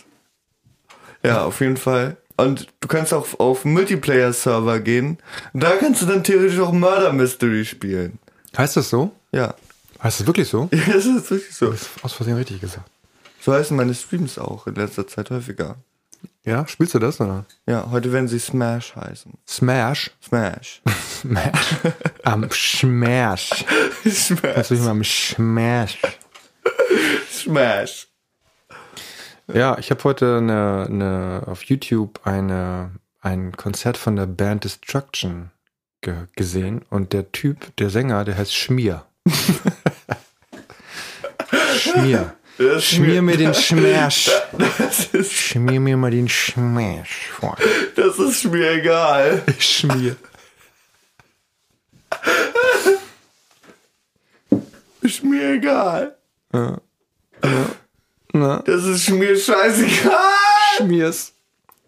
Ja, 1.24 1.44
auf 1.44 1.60
jeden 1.60 1.78
Fall. 1.78 2.18
Und 2.36 2.68
du 2.80 2.88
kannst 2.88 3.12
auch 3.14 3.38
auf 3.40 3.64
Multiplayer-Server 3.64 4.80
gehen. 4.80 5.18
Da 5.54 5.76
kannst 5.76 6.02
du 6.02 6.06
dann 6.06 6.22
theoretisch 6.22 6.58
auch 6.60 6.72
Murder 6.72 7.12
Mystery 7.12 7.64
spielen. 7.64 8.18
heißt 8.56 8.76
das 8.76 8.90
so? 8.90 9.12
Ja. 9.32 9.54
Heißt 10.02 10.20
das 10.20 10.26
wirklich 10.26 10.48
so? 10.48 10.68
Ja, 10.72 10.92
das 10.92 11.06
ist 11.06 11.30
wirklich 11.30 11.54
so. 11.54 11.70
Das 11.70 11.82
ist 11.82 11.90
aus 12.04 12.12
Versehen 12.12 12.36
richtig 12.36 12.60
gesagt. 12.60 12.88
So 13.40 13.52
heißen 13.52 13.76
meine 13.76 13.94
Streams 13.94 14.38
auch 14.38 14.66
in 14.66 14.74
letzter 14.74 15.06
Zeit 15.06 15.30
häufiger. 15.30 15.76
Ja, 16.44 16.66
spielst 16.66 16.94
du 16.94 16.98
das, 16.98 17.20
oder? 17.20 17.44
Ja, 17.66 17.90
heute 17.90 18.12
werden 18.12 18.28
sie 18.28 18.38
Smash 18.38 18.94
heißen. 18.94 19.32
Smash. 19.48 20.10
Smash. 20.22 20.82
Smash. 21.20 21.76
Am 22.24 22.50
Smash. 22.50 23.64
Smash. 24.06 24.42
Kannst 24.54 24.70
du 24.70 24.74
dich 24.74 24.84
mal 24.84 24.90
am 24.90 25.04
Smash. 25.04 25.98
Smash. 27.30 28.09
Ja, 29.54 29.78
ich 29.78 29.90
habe 29.90 30.04
heute 30.04 30.38
eine, 30.38 30.86
eine, 30.88 31.42
auf 31.46 31.64
YouTube 31.64 32.20
eine, 32.24 32.92
ein 33.20 33.56
Konzert 33.56 33.96
von 33.96 34.16
der 34.16 34.26
Band 34.26 34.64
Destruction 34.64 35.50
ge 36.00 36.26
gesehen 36.36 36.82
und 36.90 37.12
der 37.12 37.32
Typ, 37.32 37.74
der 37.76 37.90
Sänger, 37.90 38.24
der 38.24 38.36
heißt 38.36 38.54
Schmier. 38.54 39.04
Schmier. 41.76 42.34
Das 42.58 42.84
Schmier 42.84 43.22
mir 43.22 43.38
den 43.38 43.52
ist, 43.52 45.32
Schmier 45.32 45.80
mir 45.80 45.96
mal 45.96 46.10
den 46.10 46.28
Smash. 46.28 47.30
vor. 47.32 47.56
das 47.96 48.18
ist 48.28 48.44
mir 48.44 48.72
egal. 48.72 49.42
Schmier. 49.58 50.16
Ist 55.00 55.24
mir 55.24 55.54
egal. 55.54 56.16
Na, 58.32 58.62
Das 58.62 58.84
ist 58.84 59.08
mir 59.10 59.36
scheißegal. 59.36 60.12
schmier's. 60.76 61.32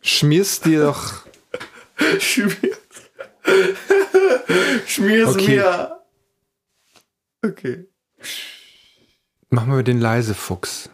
Schmier's 0.00 0.60
dir 0.60 0.84
doch. 0.84 1.22
Schmier's. 2.18 2.78
Schmier's 4.86 5.28
Okay. 5.30 5.56
mir. 5.56 6.00
Okay. 7.44 7.86
Mach 9.50 9.66
mal 9.66 9.84
den 9.84 10.00
leise 10.00 10.34
Fuchs. 10.34 10.88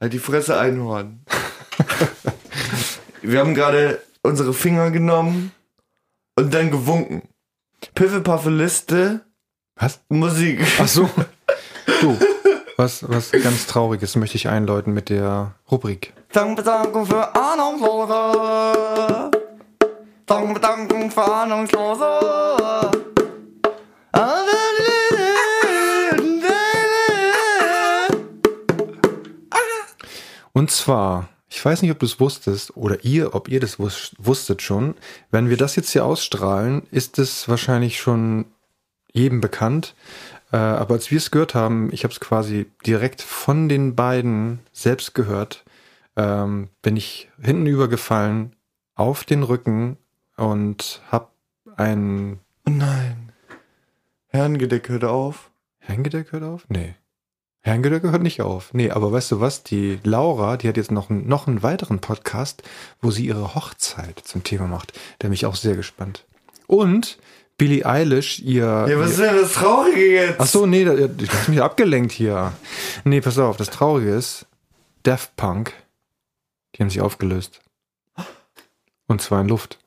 Halt 0.00 0.12
die 0.12 0.18
Fresse 0.18 0.58
Einhorn. 0.58 1.20
Wir 3.22 3.40
haben 3.40 3.54
gerade 3.54 4.02
unsere 4.22 4.52
Finger 4.54 4.90
genommen 4.90 5.52
und 6.36 6.52
dann 6.54 6.70
gewunken. 6.70 7.22
Piffelpaffe 7.94 8.50
Liste, 8.50 9.24
Was? 9.76 10.00
Musik. 10.08 10.60
Ach 10.78 10.88
so. 10.88 11.08
Du, 12.00 12.18
was, 12.78 13.04
was 13.08 13.32
ganz 13.32 13.66
Trauriges 13.66 14.16
möchte 14.16 14.36
ich 14.36 14.48
einläuten 14.48 14.94
mit 14.94 15.10
der 15.10 15.54
Rubrik. 15.70 16.14
Dankbedankung 16.32 17.04
für 17.04 17.34
Ahnungslose. 17.34 19.30
Dankbedankung 20.24 21.10
für 21.10 21.24
Ahnungslose. 21.24 22.20
Und 30.52 30.70
zwar, 30.70 31.28
ich 31.48 31.64
weiß 31.64 31.82
nicht, 31.82 31.90
ob 31.90 31.98
du 31.98 32.06
es 32.06 32.20
wusstest 32.20 32.76
oder 32.76 33.04
ihr, 33.04 33.34
ob 33.34 33.48
ihr 33.48 33.60
das 33.60 33.78
wus 33.78 34.12
wusstet 34.18 34.62
schon. 34.62 34.94
Wenn 35.30 35.48
wir 35.50 35.56
das 35.56 35.76
jetzt 35.76 35.90
hier 35.90 36.04
ausstrahlen, 36.04 36.82
ist 36.90 37.18
es 37.18 37.48
wahrscheinlich 37.48 38.00
schon 38.00 38.46
jedem 39.12 39.40
bekannt. 39.40 39.94
Äh, 40.52 40.56
aber 40.56 40.94
als 40.94 41.10
wir 41.10 41.18
es 41.18 41.30
gehört 41.30 41.54
haben, 41.54 41.92
ich 41.92 42.04
habe 42.04 42.12
es 42.12 42.20
quasi 42.20 42.66
direkt 42.86 43.22
von 43.22 43.68
den 43.68 43.94
beiden 43.94 44.60
selbst 44.72 45.14
gehört, 45.14 45.64
ähm, 46.16 46.68
bin 46.82 46.96
ich 46.96 47.28
hinten 47.40 47.66
übergefallen 47.66 48.56
auf 48.94 49.24
den 49.24 49.42
Rücken 49.42 49.96
und 50.36 51.02
hab 51.10 51.32
ein 51.76 52.38
Oh 52.66 52.70
nein. 52.70 53.32
Herrengedeck 54.28 54.88
hört 54.88 55.04
auf. 55.04 55.50
Herrengedeck 55.78 56.32
hört 56.32 56.42
auf? 56.44 56.64
Nee. 56.68 56.94
Herrengedeck 57.60 58.02
hört 58.04 58.22
nicht 58.22 58.40
auf. 58.42 58.72
Nee, 58.74 58.90
aber 58.90 59.10
weißt 59.12 59.32
du 59.32 59.40
was? 59.40 59.62
Die 59.62 59.98
Laura, 60.04 60.56
die 60.56 60.68
hat 60.68 60.76
jetzt 60.76 60.90
noch, 60.90 61.10
einen- 61.10 61.26
noch 61.28 61.46
einen 61.46 61.62
weiteren 61.62 61.98
Podcast, 62.00 62.62
wo 63.00 63.10
sie 63.10 63.26
ihre 63.26 63.54
Hochzeit 63.54 64.18
zum 64.20 64.44
Thema 64.44 64.66
macht. 64.66 64.98
Der 65.22 65.30
mich 65.30 65.46
auch 65.46 65.54
sehr 65.56 65.76
gespannt. 65.76 66.24
Und 66.66 67.18
Billie 67.58 67.84
Eilish, 67.84 68.38
ihr. 68.38 68.86
Ja, 68.88 68.98
was 68.98 69.10
ist 69.10 69.20
denn 69.20 69.36
das 69.36 69.52
Traurige 69.52 70.12
jetzt? 70.12 70.36
Ach 70.38 70.46
so, 70.46 70.64
nee, 70.64 70.84
du 70.84 71.10
hast 71.28 71.48
mich 71.48 71.60
abgelenkt 71.60 72.12
hier. 72.12 72.52
Nee, 73.04 73.20
pass 73.20 73.36
auf, 73.38 73.56
das 73.56 73.70
Traurige 73.70 74.14
ist, 74.14 74.46
Daft 75.02 75.36
Punk, 75.36 75.72
die 76.74 76.82
haben 76.82 76.90
sich 76.90 77.00
aufgelöst. 77.00 77.60
Und 79.08 79.20
zwar 79.22 79.40
in 79.40 79.48
Luft. 79.48 79.78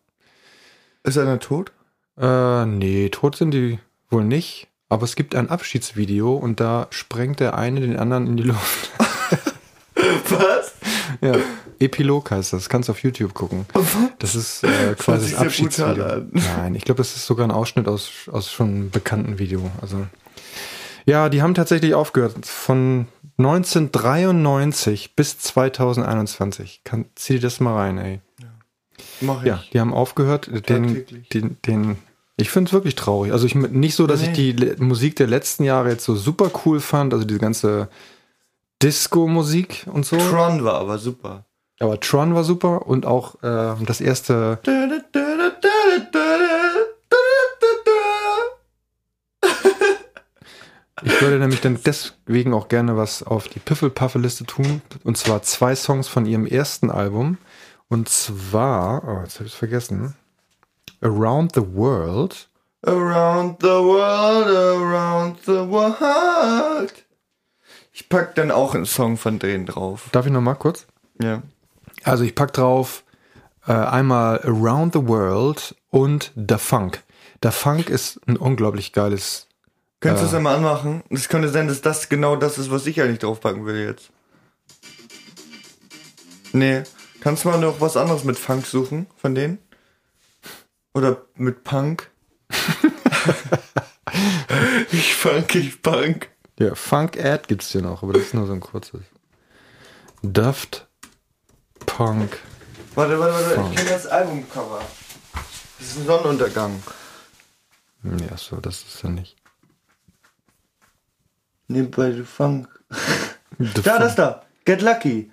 Ist 1.03 1.17
einer 1.17 1.39
tot? 1.39 1.71
Äh, 2.17 2.65
nee, 2.65 3.09
tot 3.09 3.37
sind 3.37 3.51
die 3.51 3.79
wohl 4.09 4.25
nicht. 4.25 4.67
Aber 4.89 5.03
es 5.03 5.15
gibt 5.15 5.35
ein 5.35 5.49
Abschiedsvideo 5.49 6.35
und 6.35 6.59
da 6.59 6.87
sprengt 6.89 7.39
der 7.39 7.57
eine 7.57 7.79
den 7.79 7.95
anderen 7.95 8.27
in 8.27 8.37
die 8.37 8.43
Luft. 8.43 8.91
Was? 10.29 10.73
ja, 11.21 11.35
Epilog 11.81 12.31
heißt 12.31 12.53
das. 12.53 12.69
Kannst 12.69 12.89
du 12.89 12.91
auf 12.93 13.03
YouTube 13.03 13.33
gucken. 13.33 13.65
Das 14.19 14.35
ist 14.35 14.63
äh, 14.63 14.95
quasi 14.97 15.31
das 15.31 15.31
brutal 15.31 15.47
Abschiedsvideo. 15.47 16.21
Nein, 16.57 16.75
ich 16.75 16.85
glaube, 16.85 16.99
das 16.99 17.15
ist 17.15 17.25
sogar 17.25 17.47
ein 17.47 17.51
Ausschnitt 17.51 17.87
aus, 17.87 18.11
aus 18.31 18.51
schon 18.51 18.67
einem 18.69 18.89
bekannten 18.91 19.39
Video. 19.39 19.69
Also, 19.81 20.05
ja, 21.05 21.29
die 21.29 21.41
haben 21.41 21.53
tatsächlich 21.53 21.93
aufgehört. 21.95 22.45
Von 22.45 23.07
1993 23.37 25.15
bis 25.15 25.39
2021. 25.39 26.81
Kann, 26.83 27.05
zieh 27.15 27.33
dir 27.33 27.41
das 27.41 27.59
mal 27.59 27.75
rein, 27.75 27.97
ey. 27.97 28.19
Mach 29.19 29.41
ich. 29.41 29.47
Ja, 29.47 29.63
die 29.73 29.79
haben 29.79 29.93
aufgehört. 29.93 30.49
Den, 30.69 31.05
den, 31.33 31.57
den, 31.65 31.97
ich 32.37 32.49
finde 32.49 32.69
es 32.69 32.73
wirklich 32.73 32.95
traurig. 32.95 33.31
Also 33.31 33.45
ich 33.45 33.55
nicht 33.55 33.95
so, 33.95 34.07
dass 34.07 34.21
ich 34.21 34.29
Nee. 34.29 34.33
die 34.33 34.51
Le 34.53 34.75
Musik 34.79 35.15
der 35.15 35.27
letzten 35.27 35.63
Jahre 35.63 35.89
jetzt 35.89 36.05
so 36.05 36.15
super 36.15 36.51
cool 36.65 36.79
fand, 36.79 37.13
also 37.13 37.25
diese 37.25 37.39
ganze 37.39 37.89
Disco-Musik 38.81 39.85
und 39.91 40.05
so. 40.05 40.17
Tron 40.17 40.63
war 40.63 40.75
aber 40.75 40.97
super. 40.97 41.45
Aber 41.81 41.99
Tron 41.99 42.35
war 42.35 42.43
super 42.43 42.85
und 42.85 43.07
auch 43.07 43.41
äh, 43.41 43.73
das 43.85 44.01
erste, 44.01 44.59
ich 44.63 44.69
würde 51.21 51.39
nämlich 51.39 51.61
dann 51.61 51.79
deswegen 51.83 52.53
auch 52.53 52.67
gerne 52.67 52.97
was 52.97 53.23
auf 53.23 53.47
die 53.47 53.57
Piffel-Paffe-Liste 53.57 54.45
tun. 54.45 54.83
Und 55.03 55.17
zwar 55.17 55.41
zwei 55.41 55.75
Songs 55.75 56.07
von 56.07 56.27
ihrem 56.27 56.45
ersten 56.45 56.91
Album. 56.91 57.39
Und 57.89 58.07
zwar, 58.09 59.03
oh, 59.07 59.21
jetzt 59.23 59.37
habe 59.39 59.47
ich 59.47 59.53
es 59.53 59.57
vergessen. 59.57 60.15
Around 61.01 61.55
the 61.55 61.63
World. 61.73 62.47
Around 62.85 63.57
the 63.61 63.67
world, 63.67 64.47
around 64.47 65.39
the 65.45 65.67
world. 65.67 66.93
Ich 67.91 68.07
pack 68.07 68.35
dann 68.35 68.51
auch 68.51 68.75
einen 68.75 68.85
Song 68.85 69.17
von 69.17 69.39
denen 69.39 69.65
drauf. 69.65 70.09
Darf 70.11 70.27
ich 70.27 70.31
noch 70.31 70.41
mal 70.41 70.53
kurz? 70.53 70.85
Ja. 71.19 71.41
Also 72.03 72.23
ich 72.23 72.35
pack 72.35 72.53
drauf 72.53 73.03
äh, 73.67 73.73
einmal 73.73 74.39
Around 74.43 74.93
the 74.93 75.07
World 75.07 75.75
und 75.89 76.31
Da 76.35 76.57
Funk. 76.57 77.03
Da 77.41 77.51
Funk 77.51 77.89
ist 77.89 78.19
ein 78.27 78.37
unglaublich 78.37 78.93
geiles. 78.93 79.47
Könntest 79.99 80.23
du 80.23 80.27
es 80.29 80.33
einmal 80.33 80.55
anmachen? 80.55 81.03
Es 81.09 81.29
könnte 81.29 81.49
sein, 81.49 81.67
dass 81.67 81.81
das 81.81 82.09
genau 82.09 82.35
das 82.35 82.57
ist, 82.57 82.71
was 82.71 82.87
ich 82.87 83.01
eigentlich 83.01 83.19
draufpacken 83.19 83.65
will 83.65 83.85
jetzt. 83.85 84.09
Nee. 86.53 86.83
Kannst 87.21 87.45
du 87.45 87.49
mal 87.49 87.59
noch 87.59 87.79
was 87.81 87.97
anderes 87.97 88.23
mit 88.23 88.37
Funk 88.37 88.65
suchen 88.65 89.05
von 89.15 89.35
denen? 89.35 89.59
Oder 90.93 91.21
mit 91.35 91.63
Punk? 91.63 92.09
ich 94.91 95.15
Funk, 95.15 95.53
ich 95.55 95.81
Punk. 95.81 96.29
Ja, 96.57 96.73
Funk 96.75 97.23
Ad 97.23 97.43
gibt's 97.47 97.71
hier 97.71 97.81
noch, 97.81 98.01
aber 98.03 98.13
das 98.13 98.23
ist 98.23 98.33
nur 98.33 98.47
so 98.47 98.53
ein 98.53 98.59
kurzes. 98.59 99.01
Daft 100.23 100.87
Punk. 101.85 102.39
Warte, 102.95 103.19
warte, 103.19 103.33
warte. 103.33 103.55
Funk. 103.55 103.69
Ich 103.71 103.75
kenne 103.77 103.89
das 103.89 104.07
Albumcover. 104.07 104.81
Das 105.79 105.87
ist 105.87 105.97
ein 105.97 106.05
Sonnenuntergang. 106.05 106.81
Ja, 108.03 108.37
so, 108.37 108.57
das 108.57 108.83
ist 108.83 109.01
ja 109.03 109.09
nicht. 109.09 109.35
Nee, 111.67 111.83
bei 111.83 112.11
The 112.11 112.23
Funk. 112.23 112.67
The 113.59 113.81
Da, 113.81 113.91
Funk. 113.91 113.99
das 113.99 114.15
da. 114.15 114.41
Get 114.65 114.81
Lucky. 114.81 115.31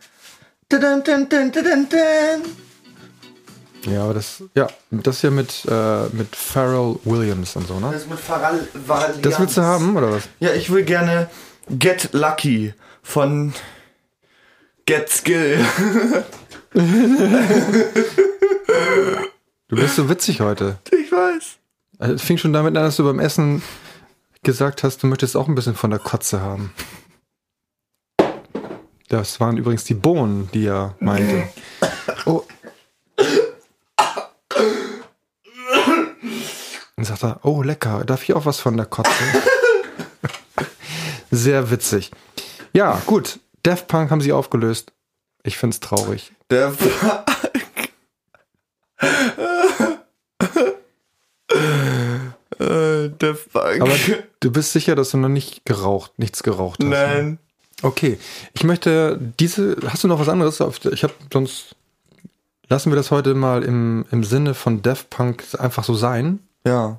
Dun, 0.69 1.03
dun, 1.03 1.29
dun. 1.29 1.53
Ja, 3.87 4.05
aber 4.05 4.15
das, 4.15 4.43
ja, 4.55 4.67
das 4.91 5.21
hier 5.21 5.31
mit, 5.31 5.65
äh, 5.67 6.07
mit 6.09 6.35
Pharrell 6.37 6.99
Williams 7.05 7.57
und 7.57 7.67
so, 7.67 7.81
ne? 7.81 7.91
Das 7.93 8.07
mit 8.07 8.19
Pharrell 8.19 8.69
Williams. 8.75 9.21
Das 9.23 9.39
willst 9.41 9.57
du 9.57 9.63
haben, 9.63 9.97
oder 9.97 10.13
was? 10.13 10.25
Ja, 10.41 10.53
ich 10.53 10.71
will 10.71 10.85
gerne 10.85 11.31
Get 11.71 12.11
Lucky 12.13 12.75
von 13.03 13.55
Get 14.89 15.11
Skill. 15.11 15.63
Du 19.69 19.77
bist 19.77 19.97
so 19.97 20.09
witzig 20.09 20.41
heute. 20.41 20.79
Ich 20.91 21.13
weiß. 21.13 21.59
Also, 21.99 22.15
Es 22.15 22.23
fing 22.23 22.39
schon 22.39 22.55
damit 22.55 22.75
an, 22.75 22.85
dass 22.85 22.97
du 22.97 23.05
beim 23.05 23.21
Essen 23.21 23.63
gesagt 24.43 24.85
hast, 24.85 25.03
du 25.03 25.07
möchtest 25.07 25.37
auch 25.37 25.47
ein 25.47 25.55
bisschen 25.55 25.75
von 25.75 25.91
der 25.91 25.99
Kotze 25.99 26.41
haben. 26.41 26.73
Das 29.11 29.41
waren 29.41 29.59
übrigens 29.59 29.85
die 29.85 29.93
Bohnen, 29.93 30.49
die 30.55 30.65
er 30.65 30.95
meinte. 31.01 31.51
Oh. 32.25 32.45
Und 36.97 37.05
sagt 37.05 37.25
er, 37.25 37.41
oh 37.43 37.63
lecker, 37.63 38.07
darf 38.07 38.23
ich 38.23 38.33
auch 38.33 38.47
was 38.47 38.59
von 38.59 38.79
der 38.79 38.87
Kotze? 38.87 39.13
Sehr 41.31 41.71
witzig. 41.71 42.11
Ja, 42.73 43.03
gut. 43.05 43.39
Daft 43.63 43.89
Punk 43.89 44.11
haben 44.11 44.21
sie 44.21 44.33
aufgelöst. 44.33 44.93
Ich 45.43 45.57
find's 45.57 45.81
traurig. 45.81 46.33
Der 46.51 46.73
Äh, 52.59 53.09
Der 53.11 53.35
Funk. 53.35 53.81
Aber 53.81 53.95
du 54.41 54.51
bist 54.51 54.73
sicher, 54.73 54.95
dass 54.95 55.11
du 55.11 55.19
noch 55.19 55.29
nicht 55.29 55.65
geraucht, 55.65 56.13
nichts 56.19 56.43
geraucht 56.43 56.81
hast. 56.81 56.89
ne? 56.89 56.97
Nein. 56.97 57.39
Okay, 57.83 58.19
ich 58.55 58.65
möchte 58.65 59.21
diese. 59.39 59.77
Hast 59.87 60.03
du 60.03 60.09
noch 60.09 60.19
was 60.19 60.29
anderes? 60.29 60.59
Ich 60.93 61.03
habe 61.05 61.15
sonst. 61.33 61.77
Lassen 62.71 62.91
wir 62.91 62.97
das 62.97 63.11
heute 63.11 63.35
mal 63.35 63.63
im, 63.63 64.05
im 64.11 64.25
Sinne 64.25 64.53
von 64.53 64.83
Daft 64.83 65.09
Punk 65.09 65.43
einfach 65.59 65.85
so 65.85 65.95
sein. 65.95 66.41
Ja. 66.67 66.99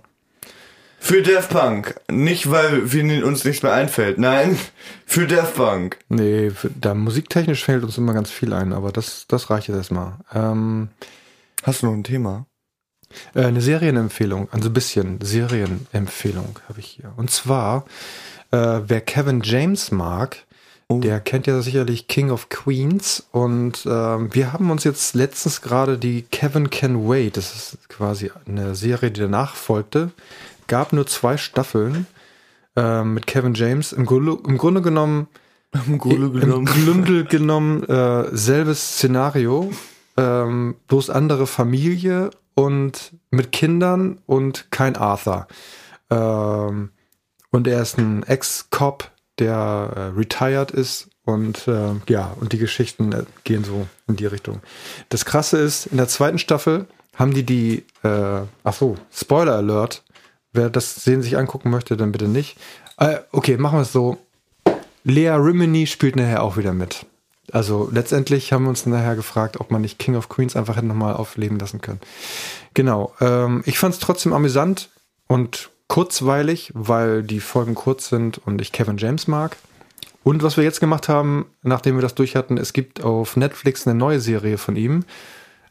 Für 0.99 1.21
Daft 1.21 1.49
Punk. 1.49 1.95
Nicht, 2.11 2.51
weil 2.51 2.91
wir 2.91 3.25
uns 3.25 3.43
nichts 3.45 3.63
mehr 3.63 3.73
einfällt. 3.73 4.17
Nein, 4.19 4.57
für 5.05 5.27
Daft 5.27 5.55
Punk. 5.55 5.97
Nee, 6.09 6.49
für- 6.51 6.69
da 6.69 6.93
musiktechnisch 6.93 7.63
fällt 7.63 7.83
uns 7.83 7.97
immer 7.97 8.13
ganz 8.13 8.29
viel 8.29 8.53
ein, 8.53 8.73
aber 8.73 8.91
das, 8.91 9.25
das 9.27 9.49
reicht 9.49 9.67
jetzt 9.69 9.77
erstmal. 9.77 10.13
Ähm, 10.33 10.89
Hast 11.63 11.81
du 11.81 11.87
noch 11.87 11.93
ein 11.93 12.03
Thema? 12.03 12.45
äh, 13.33 13.43
eine 13.45 13.61
Serienempfehlung, 13.61 14.49
also 14.51 14.69
ein 14.69 14.73
bisschen 14.73 15.19
Serienempfehlung 15.21 16.59
habe 16.69 16.79
ich 16.79 16.85
hier. 16.87 17.11
Und 17.17 17.31
zwar, 17.31 17.85
äh, 18.51 18.81
wer 18.85 19.01
Kevin 19.01 19.41
James 19.43 19.91
mag, 19.91 20.37
der 20.91 21.19
kennt 21.19 21.45
ja 21.45 21.61
sicherlich 21.61 22.07
King 22.07 22.31
of 22.31 22.49
Queens 22.49 23.27
und 23.31 23.85
ähm, 23.85 24.33
wir 24.33 24.53
haben 24.53 24.71
uns 24.71 24.83
jetzt 24.83 25.13
letztens 25.13 25.61
gerade 25.61 25.97
die 25.99 26.23
Kevin 26.23 26.69
Can 26.71 27.07
Wait, 27.07 27.37
das 27.37 27.55
ist 27.55 27.89
quasi 27.89 28.31
eine 28.47 28.73
Serie, 28.73 29.11
die 29.11 29.21
danach 29.21 29.53
folgte, 29.55 30.11
gab 30.69 30.93
nur 30.93 31.05
zwei 31.05 31.35
Staffeln 31.35 32.07
äh, 32.77 33.03
mit 33.03 33.27
Kevin 33.27 33.53
James. 33.55 33.91
Im, 33.91 34.05
Grunde- 34.05 34.37
im 34.47 34.57
Grunde 34.57 34.81
genommen 34.81 35.27
Im 35.85 35.99
Grunde 35.99 36.39
im 36.41 36.65
Grunde 36.65 37.25
genommen 37.25 37.83
äh, 37.83 38.25
selbes 38.35 38.95
Szenario, 38.95 39.71
ähm, 40.17 40.75
bloß 40.87 41.11
andere 41.11 41.45
Familie 41.45 42.31
und 42.55 43.13
mit 43.29 43.51
Kindern 43.51 44.17
und 44.25 44.71
kein 44.71 44.95
Arthur. 44.95 45.47
Ähm, 46.09 46.89
und 47.51 47.67
er 47.67 47.81
ist 47.83 47.99
ein 47.99 48.23
Ex-Cop, 48.23 49.11
der 49.37 49.91
äh, 50.15 50.17
retired 50.17 50.71
ist 50.71 51.09
und 51.23 51.67
äh, 51.67 51.91
ja, 52.07 52.35
und 52.39 52.51
die 52.51 52.57
Geschichten 52.57 53.11
äh, 53.11 53.25
gehen 53.43 53.63
so 53.63 53.85
in 54.07 54.15
die 54.15 54.25
Richtung. 54.25 54.61
Das 55.09 55.23
Krasse 55.23 55.59
ist, 55.59 55.85
in 55.85 55.97
der 55.97 56.07
zweiten 56.07 56.39
Staffel 56.39 56.87
haben 57.15 57.33
die 57.35 57.43
die, 57.45 57.85
äh, 58.03 58.41
ach 58.63 58.73
so, 58.73 58.95
Spoiler 59.13 59.57
Alert. 59.57 60.03
Wer 60.59 60.69
das 60.69 60.93
sehen 60.93 61.21
sich 61.21 61.37
angucken 61.37 61.69
möchte, 61.69 61.95
dann 61.95 62.11
bitte 62.11 62.27
nicht. 62.27 62.57
Äh, 62.97 63.19
okay, 63.31 63.55
machen 63.55 63.77
wir 63.77 63.83
es 63.83 63.93
so. 63.93 64.17
Lea 65.05 65.29
Rimini 65.29 65.87
spielt 65.87 66.17
nachher 66.17 66.43
auch 66.43 66.57
wieder 66.57 66.73
mit. 66.73 67.05
Also 67.53 67.87
letztendlich 67.93 68.51
haben 68.51 68.63
wir 68.63 68.69
uns 68.69 68.85
nachher 68.85 69.15
gefragt, 69.15 69.61
ob 69.61 69.71
man 69.71 69.81
nicht 69.81 69.99
King 69.99 70.17
of 70.17 70.27
Queens 70.27 70.57
einfach 70.57 70.75
hätte 70.75 70.85
nochmal 70.85 71.13
aufleben 71.13 71.57
lassen 71.59 71.79
können. 71.79 72.01
Genau. 72.73 73.13
Ähm, 73.21 73.63
ich 73.65 73.79
fand 73.79 73.93
es 73.93 74.01
trotzdem 74.01 74.33
amüsant 74.33 74.89
und 75.27 75.69
kurzweilig, 75.87 76.73
weil 76.75 77.23
die 77.23 77.39
Folgen 77.39 77.73
kurz 77.73 78.09
sind 78.09 78.45
und 78.45 78.59
ich 78.59 78.73
Kevin 78.73 78.97
James 78.97 79.29
mag. 79.29 79.55
Und 80.23 80.43
was 80.43 80.57
wir 80.57 80.65
jetzt 80.65 80.81
gemacht 80.81 81.07
haben, 81.07 81.45
nachdem 81.63 81.95
wir 81.95 82.01
das 82.01 82.15
durch 82.15 82.35
hatten, 82.35 82.57
es 82.57 82.73
gibt 82.73 83.01
auf 83.01 83.37
Netflix 83.37 83.87
eine 83.87 83.97
neue 83.97 84.19
Serie 84.19 84.57
von 84.57 84.75
ihm. 84.75 85.05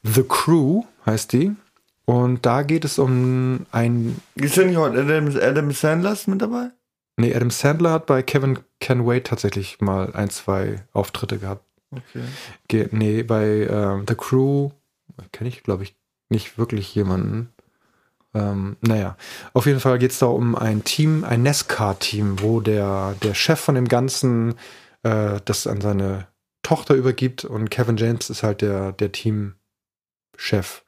The 0.03 0.22
Crew 0.22 0.85
heißt 1.05 1.35
die. 1.35 1.53
Und 2.09 2.47
da 2.47 2.62
geht 2.62 2.87
es 2.87 2.99
um 2.99 3.66
ein 3.71 4.18
Ist 4.35 4.57
da 4.57 4.62
nicht 4.62 4.79
auch 4.79 4.87
Adam, 4.87 5.29
Adam 5.37 5.71
Sandler 5.73 6.16
mit 6.25 6.40
dabei? 6.40 6.71
Nee, 7.18 7.35
Adam 7.35 7.51
Sandler 7.51 7.92
hat 7.92 8.07
bei 8.07 8.23
Kevin 8.23 8.61
Can 8.81 9.07
Wait 9.07 9.27
tatsächlich 9.27 9.83
mal 9.83 10.14
ein, 10.14 10.31
zwei 10.31 10.83
Auftritte 10.94 11.37
gehabt. 11.37 11.66
Okay. 11.90 12.25
Ge 12.66 12.88
nee, 12.92 13.23
bei 13.25 13.68
ähm, 13.71 14.07
The 14.09 14.14
Crew 14.14 14.71
kenne 15.33 15.51
ich, 15.51 15.62
glaube 15.62 15.83
ich, 15.83 15.97
nicht 16.31 16.57
wirklich 16.57 16.94
jemanden. 16.94 17.51
Ähm, 18.33 18.79
naja, 18.81 19.18
auf 19.53 19.66
jeden 19.66 19.81
Fall 19.81 19.99
geht 19.99 20.12
es 20.12 20.18
da 20.18 20.27
um 20.29 20.57
ein 20.57 20.85
Team, 20.85 21.25
ein 21.25 21.42
NASCAR-Team, 21.42 22.40
wo 22.40 22.61
der, 22.61 23.16
der 23.23 23.35
Chef 23.35 23.61
von 23.61 23.75
dem 23.75 23.87
Ganzen 23.87 24.55
äh, 25.03 25.40
das 25.44 25.66
an 25.66 25.83
seine 25.83 26.27
Tochter 26.62 26.94
übergibt 26.94 27.44
und 27.44 27.68
Kevin 27.68 27.99
James 27.99 28.31
ist 28.31 28.42
halt 28.42 28.62
der, 28.62 28.92
der 28.92 29.12
Teamchef. 29.12 30.87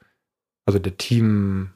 Also 0.70 0.78
der 0.78 0.96
Team. 0.96 1.70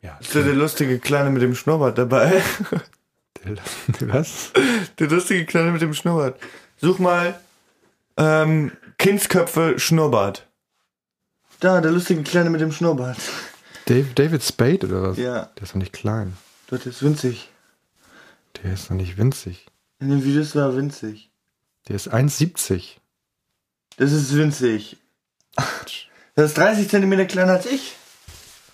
Ja, 0.00 0.16
Ist 0.18 0.34
da 0.34 0.40
der 0.40 0.54
lustige 0.54 0.98
Kleine 0.98 1.28
mit 1.28 1.42
dem 1.42 1.54
Schnurrbart 1.54 1.98
dabei? 1.98 2.42
was? 4.00 4.50
Der 4.98 5.08
lustige 5.08 5.44
Kleine 5.44 5.72
mit 5.72 5.82
dem 5.82 5.92
Schnurrbart. 5.92 6.40
Such 6.80 6.98
mal 6.98 7.38
ähm, 8.16 8.72
Kindsköpfe 8.96 9.78
Schnurrbart. 9.78 10.46
Da, 11.60 11.82
der 11.82 11.90
lustige 11.90 12.22
Kleine 12.22 12.48
mit 12.48 12.62
dem 12.62 12.72
Schnurrbart. 12.72 13.18
Dave, 13.84 14.06
David 14.14 14.42
Spade 14.42 14.86
oder 14.86 15.02
was? 15.02 15.18
Ja, 15.18 15.50
Der 15.56 15.62
ist 15.64 15.72
doch 15.72 15.76
nicht 15.78 15.92
klein. 15.92 16.34
dort 16.68 16.86
ist 16.86 17.02
winzig. 17.02 17.50
Der 18.62 18.72
ist 18.72 18.88
doch 18.88 18.94
nicht 18.94 19.18
winzig. 19.18 19.66
In 20.00 20.08
den 20.08 20.24
Videos 20.24 20.56
war 20.56 20.70
er 20.70 20.76
winzig. 20.78 21.30
Der 21.88 21.96
ist 21.96 22.10
1,70. 22.10 22.96
Das 23.98 24.12
ist 24.12 24.34
winzig. 24.34 24.96
Das 26.34 26.46
ist 26.46 26.56
30 26.56 26.88
Zentimeter 26.88 27.26
kleiner 27.26 27.52
als 27.52 27.66
ich. 27.66 27.96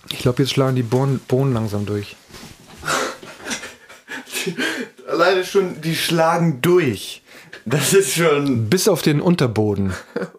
Ich 0.09 0.19
glaube, 0.19 0.43
jetzt 0.43 0.51
schlagen 0.51 0.75
die 0.75 0.83
Bohnen, 0.83 1.19
Bohnen 1.27 1.53
langsam 1.53 1.85
durch. 1.85 2.15
Alleine 5.07 5.45
schon, 5.45 5.81
die 5.81 5.95
schlagen 5.95 6.61
durch. 6.61 7.21
Das 7.65 7.93
ist 7.93 8.15
schon. 8.15 8.69
Bis 8.69 8.87
auf 8.87 9.01
den 9.01 9.21
Unterboden. 9.21 9.93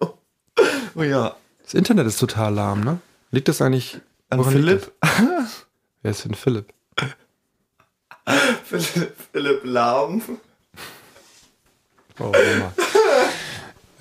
Oh 0.95 1.03
ja. 1.03 1.35
Das 1.63 1.73
Internet 1.73 2.07
ist 2.07 2.19
total 2.19 2.53
lahm, 2.53 2.85
ne? 2.85 3.01
Liegt 3.31 3.49
das 3.49 3.63
eigentlich 3.63 3.99
An 4.29 4.45
Philipp? 4.45 4.93
Wer 6.03 6.11
ist 6.11 6.27
denn 6.27 6.35
Philipp? 6.35 6.67
Philipp, 8.65 9.15
Philipp 9.33 9.61
Lahm. 9.65 10.21
Oh, 12.19 12.25
Mama. 12.25 12.75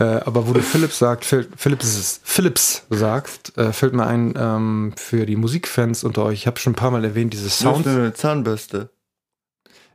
Äh, 0.02 0.22
aber 0.26 0.48
wo 0.48 0.54
du 0.54 0.62
Philips 0.62 0.98
sagt, 1.00 1.26
Phil- 1.26 1.50
Philips, 1.56 2.20
Philips 2.24 2.84
sagst, 2.90 3.58
äh, 3.58 3.72
fällt 3.72 3.94
mir 3.94 4.08
ein, 4.08 4.34
ähm, 4.36 4.94
für 4.98 5.26
die 5.26 5.36
Musikfans 5.36 6.04
unter 6.04 6.24
euch, 6.26 6.40
ich 6.40 6.48
habe 6.48 6.60
schon 6.60 6.74
ein 6.74 6.76
paar 6.76 6.92
Mal 6.92 7.04
erwähnt, 7.06 7.34
diese 7.34 7.50
Sounds. 7.50 7.88
Eine 7.88 8.14
Zahnbürste. 8.14 8.90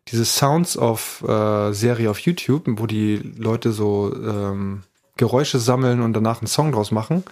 diese 0.08 0.24
Sounds 0.24 0.76
of 0.78 1.24
äh, 1.26 1.72
Serie 1.72 2.10
auf 2.10 2.20
YouTube, 2.20 2.64
wo 2.78 2.86
die 2.86 3.16
Leute 3.36 3.72
so 3.72 4.14
ähm, 4.14 4.82
Geräusche 5.16 5.58
sammeln 5.58 6.00
und 6.02 6.12
danach 6.12 6.40
einen 6.40 6.46
Song 6.46 6.70
draus 6.72 6.90
machen. 6.92 7.24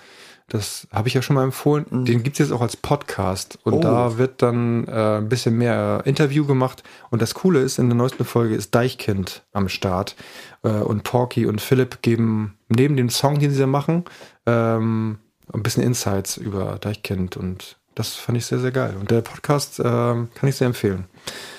Das 0.49 0.87
habe 0.93 1.09
ich 1.09 1.15
ja 1.15 1.23
schon 1.23 1.37
mal 1.37 1.43
empfohlen. 1.45 2.05
Den 2.05 2.23
gibt's 2.23 2.39
jetzt 2.39 2.53
auch 2.53 2.61
als 2.61 2.77
Podcast. 2.77 3.59
Und 3.65 3.73
Oh. 3.75 3.81
da 3.81 4.19
wird 4.19 4.43
dann 4.43 4.87
äh, 4.89 5.17
ein 5.19 5.29
bisschen 5.31 5.57
mehr 5.57 6.03
Interview 6.05 6.45
gemacht. 6.45 6.83
Und 7.11 7.23
das 7.23 7.33
Coole 7.35 7.61
ist, 7.61 7.79
in 7.79 7.89
der 7.89 7.97
neuesten 7.97 8.25
Folge 8.27 8.55
ist 8.55 8.75
Deichkind 8.75 9.43
am 9.53 9.69
Start. 9.71 10.17
Äh, 10.63 10.69
und 10.69 11.03
Porky 11.03 11.47
und 11.47 11.63
Philipp 11.63 12.03
geben 12.03 12.59
neben 12.69 12.97
dem 12.97 13.09
Song, 13.09 13.39
den 13.39 13.53
sie 13.53 13.59
da 13.59 13.67
machen, 13.67 14.05
ähm, 14.45 15.19
ein 15.53 15.63
bisschen 15.63 15.83
Insights 15.83 16.37
über 16.37 16.77
Deichkind. 16.79 17.39
Und 17.39 17.79
das 17.95 18.15
fand 18.15 18.37
ich 18.37 18.45
sehr, 18.45 18.59
sehr 18.59 18.73
geil. 18.73 18.97
Und 19.01 19.11
der 19.11 19.23
Podcast 19.23 19.81
ähm, 19.83 20.29
kann 20.35 20.49
ich 20.49 20.57
sehr 20.57 20.67
empfehlen. 20.67 21.07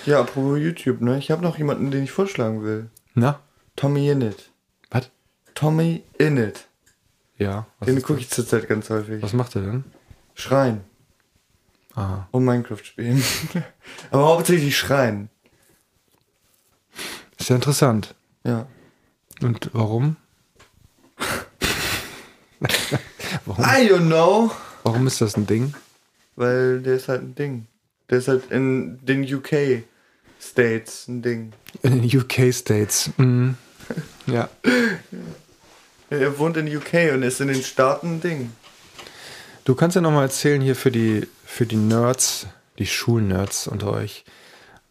Ja, 0.06 0.20
apropos 0.20 0.60
YouTube, 0.60 1.02
ne? 1.02 1.18
Ich 1.18 1.32
habe 1.32 1.42
noch 1.42 1.58
jemanden, 1.58 1.90
den 1.90 2.04
ich 2.04 2.12
vorschlagen 2.12 2.64
will. 2.64 2.90
Na? 3.16 3.40
Tommy 3.76 4.10
Innit. 4.10 4.52
Was? 4.92 5.10
Tommy 5.56 6.04
Innit. 6.20 6.68
Ja. 7.38 7.68
Den 7.86 8.02
gucke 8.02 8.20
ich 8.20 8.30
zurzeit 8.30 8.68
ganz 8.68 8.90
häufig. 8.90 9.22
was 9.22 9.34
macht 9.34 9.56
er 9.56 9.62
denn? 9.62 9.84
Schreien. 10.34 10.82
Aha. 11.96 12.28
Und 12.32 12.46
Minecraft 12.46 12.84
spielen. 12.84 13.24
Aber 14.12 14.28
hauptsächlich 14.28 14.78
schreien. 14.78 15.30
Ist 17.38 17.50
ja 17.50 17.56
interessant. 17.56 18.16
Ja. 18.44 18.68
Und 19.42 19.70
warum? 19.74 20.16
warum? 23.46 23.64
I 23.64 23.90
don't 23.90 24.08
know. 24.08 24.52
Warum 24.84 25.08
ist 25.08 25.22
das 25.22 25.38
ein 25.38 25.48
Ding? 25.48 25.74
Weil 26.36 26.82
der 26.82 26.96
ist 26.96 27.08
halt 27.08 27.22
ein 27.22 27.36
Ding. 27.36 27.68
Der 28.10 28.20
ist 28.20 28.28
halt 28.28 28.52
in 28.52 29.00
den 29.06 29.24
UK 29.24 29.84
States 30.40 31.08
ein 31.08 31.22
Ding. 31.22 31.54
In 31.82 32.02
den 32.02 32.20
UK 32.20 32.54
States. 32.54 33.10
Mhm. 33.18 33.56
Ja. 34.28 34.50
Er 36.10 36.38
wohnt 36.38 36.58
in 36.58 36.68
UK 36.68 37.14
und 37.14 37.24
ist 37.24 37.42
in 37.42 37.48
den 37.48 37.64
Staaten 37.64 38.16
ein 38.16 38.22
Ding. 38.22 38.52
Du 39.64 39.74
kannst 39.74 39.96
ja 39.96 40.02
nochmal 40.02 40.24
erzählen 40.24 40.62
hier 40.62 40.76
für 40.76 40.92
die, 40.92 41.28
für 41.44 41.66
die 41.66 41.76
Nerds, 41.76 42.48
die 42.78 42.86
Schulnerds 42.86 43.68
unter 43.68 43.92
euch, 43.92 44.24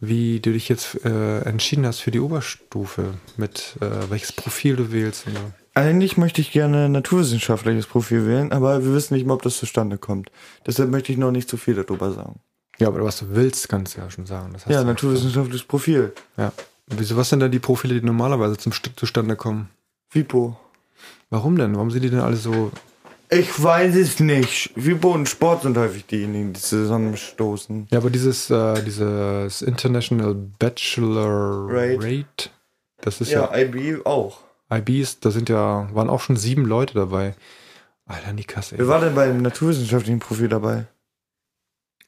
wie 0.01 0.41
du 0.41 0.53
dich 0.53 0.69
jetzt 0.69 1.05
äh, 1.05 1.41
entschieden 1.43 1.87
hast 1.87 2.01
für 2.01 2.11
die 2.11 2.19
Oberstufe, 2.19 3.15
mit 3.37 3.77
äh, 3.81 4.11
welches 4.11 4.33
Profil 4.33 4.75
du 4.77 4.91
wählst. 4.91 5.25
So. 5.25 5.31
Eigentlich 5.75 6.17
möchte 6.17 6.41
ich 6.41 6.51
gerne 6.51 6.87
ein 6.87 6.93
naturwissenschaftliches 6.93 7.87
Profil 7.87 8.27
wählen, 8.27 8.53
aber 8.53 8.85
wir 8.85 8.95
wissen 8.95 9.15
nicht 9.15 9.27
mal, 9.27 9.35
ob 9.35 9.43
das 9.43 9.59
zustande 9.59 9.99
kommt. 9.99 10.31
Deshalb 10.67 10.91
möchte 10.91 11.13
ich 11.13 11.19
noch 11.19 11.31
nicht 11.31 11.49
zu 11.49 11.57
viel 11.57 11.75
darüber 11.75 12.13
sagen. 12.13 12.41
Ja, 12.79 12.89
aber 12.89 13.05
was 13.05 13.19
du 13.19 13.27
willst, 13.31 13.69
kannst 13.69 13.97
du 13.97 14.01
ja 14.01 14.11
schon 14.11 14.27
sagen. 14.27 14.57
Ja, 14.69 14.83
naturwissenschaftliches 14.83 15.67
Profil. 15.67 16.13
Ja. 16.37 16.53
Wieso, 16.89 17.17
was 17.17 17.29
sind 17.29 17.41
denn 17.41 17.53
die 17.53 17.61
Profile, 17.61 17.95
die 17.95 18.05
normalerweise 18.05 18.57
zum 18.57 18.73
St 18.73 18.91
zustande 18.97 19.37
kommen? 19.37 19.71
Vipo. 20.11 20.57
Warum 21.35 21.57
denn? 21.59 21.75
Warum 21.75 21.91
sind 21.91 22.03
die 22.03 22.11
denn 22.11 22.21
alle 22.21 22.37
so 22.37 22.71
Ich 23.29 23.61
weiß 23.61 23.97
es 23.97 24.21
nicht. 24.21 24.71
Vipo 24.77 25.11
und 25.11 25.29
Sport 25.29 25.63
sind 25.63 25.77
häufig 25.77 26.07
diejenigen, 26.07 26.53
die 26.53 26.61
zusammenstoßen. 26.61 27.89
Ja, 27.91 27.99
aber 27.99 28.11
dieses, 28.11 28.51
äh, 28.51 28.81
dieses 28.85 29.61
International 29.61 30.33
Bachelor 30.35 31.67
Rate. 31.69 31.99
Rate, 32.05 32.51
das 33.01 33.21
ist 33.21 33.33
ja, 33.33 33.51
Ja, 33.53 33.59
IB 33.59 34.05
auch. 34.05 34.43
IBs, 34.73 35.19
da 35.19 35.33
sind 35.33 35.49
ja, 35.49 35.89
waren 35.93 36.09
auch 36.09 36.21
schon 36.21 36.37
sieben 36.37 36.67
Leute 36.67 36.95
dabei. 36.95 37.35
Alter, 38.07 38.33
die 38.35 38.45
Kasse, 38.45 38.77
Wer 38.79 38.85
ey. 38.85 38.89
war 38.89 39.01
denn 39.01 39.17
beim 39.17 39.43
naturwissenschaftlichen 39.43 40.21
Profil 40.21 40.47
dabei? 40.49 40.87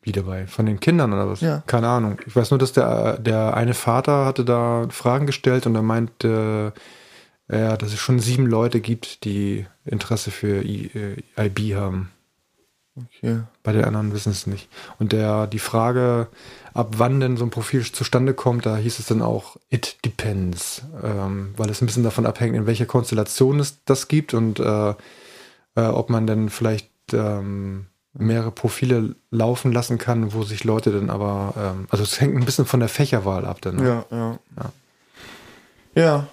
Wie 0.03 0.13
dabei? 0.13 0.47
Von 0.47 0.67
den 0.67 0.79
Kindern 0.79 1.13
oder 1.13 1.29
was? 1.29 1.41
Ja. 1.41 1.65
Keine 1.67 1.89
Ahnung. 1.89 2.19
Ich 2.29 2.37
weiß 2.37 2.53
nur, 2.53 2.59
dass 2.59 2.73
der, 2.73 3.19
der 3.19 3.57
eine 3.57 3.75
Vater 3.75 4.25
hatte 4.25 4.45
da 4.45 4.87
Fragen 4.91 5.27
gestellt 5.27 5.67
und 5.67 5.75
er 5.75 5.83
meinte, 5.83 6.73
äh, 6.77 6.81
ja, 7.49 7.77
dass 7.77 7.93
es 7.93 7.99
schon 7.99 8.19
sieben 8.19 8.47
Leute 8.47 8.81
gibt, 8.81 9.25
die 9.25 9.67
Interesse 9.85 10.31
für 10.31 10.63
I, 10.65 10.91
äh, 11.37 11.47
IB 11.47 11.77
haben. 11.77 12.11
Okay. 12.97 13.43
Bei 13.63 13.73
den 13.73 13.85
anderen 13.85 14.13
wissen 14.15 14.33
es 14.33 14.47
nicht. 14.47 14.69
Und 14.99 15.13
der, 15.13 15.47
die 15.47 15.59
Frage, 15.59 16.29
ab 16.73 16.95
wann 16.97 17.21
denn 17.21 17.37
so 17.37 17.45
ein 17.45 17.51
Profil 17.51 17.85
zustande 17.85 18.33
kommt, 18.33 18.65
da 18.65 18.77
hieß 18.77 18.99
es 18.99 19.07
dann 19.07 19.21
auch, 19.21 19.59
it 19.69 19.99
depends. 20.05 20.83
Ähm, 21.03 21.53
weil 21.57 21.69
es 21.69 21.83
ein 21.83 21.87
bisschen 21.87 22.05
davon 22.05 22.25
abhängt, 22.25 22.57
in 22.57 22.67
welcher 22.67 22.87
Konstellation 22.87 23.61
es 23.61 23.85
das 23.85 24.09
gibt 24.09 24.33
und 24.33 24.61
äh, 24.61 24.91
äh, 24.91 24.95
ob 25.83 26.09
man 26.09 26.27
dann 26.27 26.49
vielleicht 26.49 26.91
ähm, 27.13 27.87
mehrere 28.15 28.51
Profile 28.51 29.15
laufen 29.31 29.73
lassen 29.73 29.99
kann, 29.99 30.33
wo 30.33 30.43
sich 30.43 30.65
Leute 30.65 30.91
dann 30.91 31.11
aber, 31.11 31.53
ähm, 31.59 31.87
also 31.91 32.03
es 32.03 32.19
hängt 32.19 32.35
ein 32.35 32.47
bisschen 32.47 32.65
von 32.65 32.81
der 32.81 32.89
Fächerwahl 32.89 33.45
ab 33.45 33.61
dann. 33.61 33.77
ne? 33.77 34.05
Ja, 34.11 34.17
ja. 34.17 34.39
Ja. 34.57 34.73
Ja. 35.95 36.29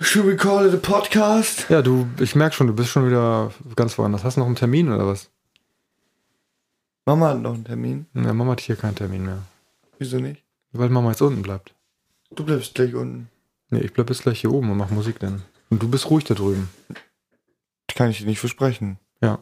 Should 0.00 0.26
we 0.26 0.36
call 0.36 0.66
it 0.66 0.74
a 0.74 0.76
podcast? 0.76 1.70
Ja, 1.70 1.80
du, 1.80 2.06
ich 2.20 2.34
merke 2.34 2.54
schon, 2.54 2.66
du 2.66 2.74
bist 2.74 2.90
schon 2.90 3.06
wieder 3.06 3.50
ganz 3.76 3.96
woanders. 3.96 4.24
Hast 4.24 4.36
du 4.36 4.40
noch 4.40 4.46
einen 4.46 4.56
Termin 4.56 4.90
oder 4.90 5.06
was? 5.06 5.30
Mama 7.06 7.30
hat 7.30 7.40
noch 7.40 7.54
einen 7.54 7.64
Termin. 7.64 8.06
Ja, 8.12 8.34
Mama 8.34 8.52
hat 8.52 8.60
hier 8.60 8.76
keinen 8.76 8.94
Termin 8.94 9.24
mehr. 9.24 9.42
Wieso 9.98 10.18
nicht? 10.18 10.42
Weil 10.72 10.90
Mama 10.90 11.10
jetzt 11.10 11.22
unten 11.22 11.40
bleibt. 11.40 11.74
Du 12.30 12.44
bleibst 12.44 12.74
gleich 12.74 12.94
unten. 12.94 13.30
Nee, 13.70 13.80
ich 13.80 13.92
bleib 13.94 14.10
jetzt 14.10 14.22
gleich 14.22 14.40
hier 14.40 14.52
oben 14.52 14.70
und 14.70 14.76
mach 14.76 14.90
Musik 14.90 15.18
dann. 15.18 15.42
Und 15.70 15.82
du 15.82 15.88
bist 15.88 16.10
ruhig 16.10 16.24
da 16.24 16.34
drüben. 16.34 16.68
Kann 17.94 18.10
ich 18.10 18.18
dir 18.18 18.26
nicht 18.26 18.40
versprechen. 18.40 18.98
Ja. 19.22 19.38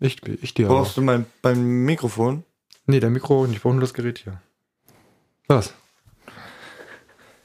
Ich, 0.00 0.22
ich 0.26 0.54
dir 0.54 0.66
aber. 0.66 0.76
Brauchst 0.78 0.96
du 0.96 1.02
mein 1.02 1.26
beim 1.42 1.84
Mikrofon? 1.84 2.44
Nee, 2.86 3.00
der 3.00 3.10
Mikro, 3.10 3.46
ich 3.46 3.60
brauche 3.60 3.74
nur 3.74 3.82
das 3.82 3.94
Gerät 3.94 4.18
hier. 4.18 4.40
Was? 5.48 5.74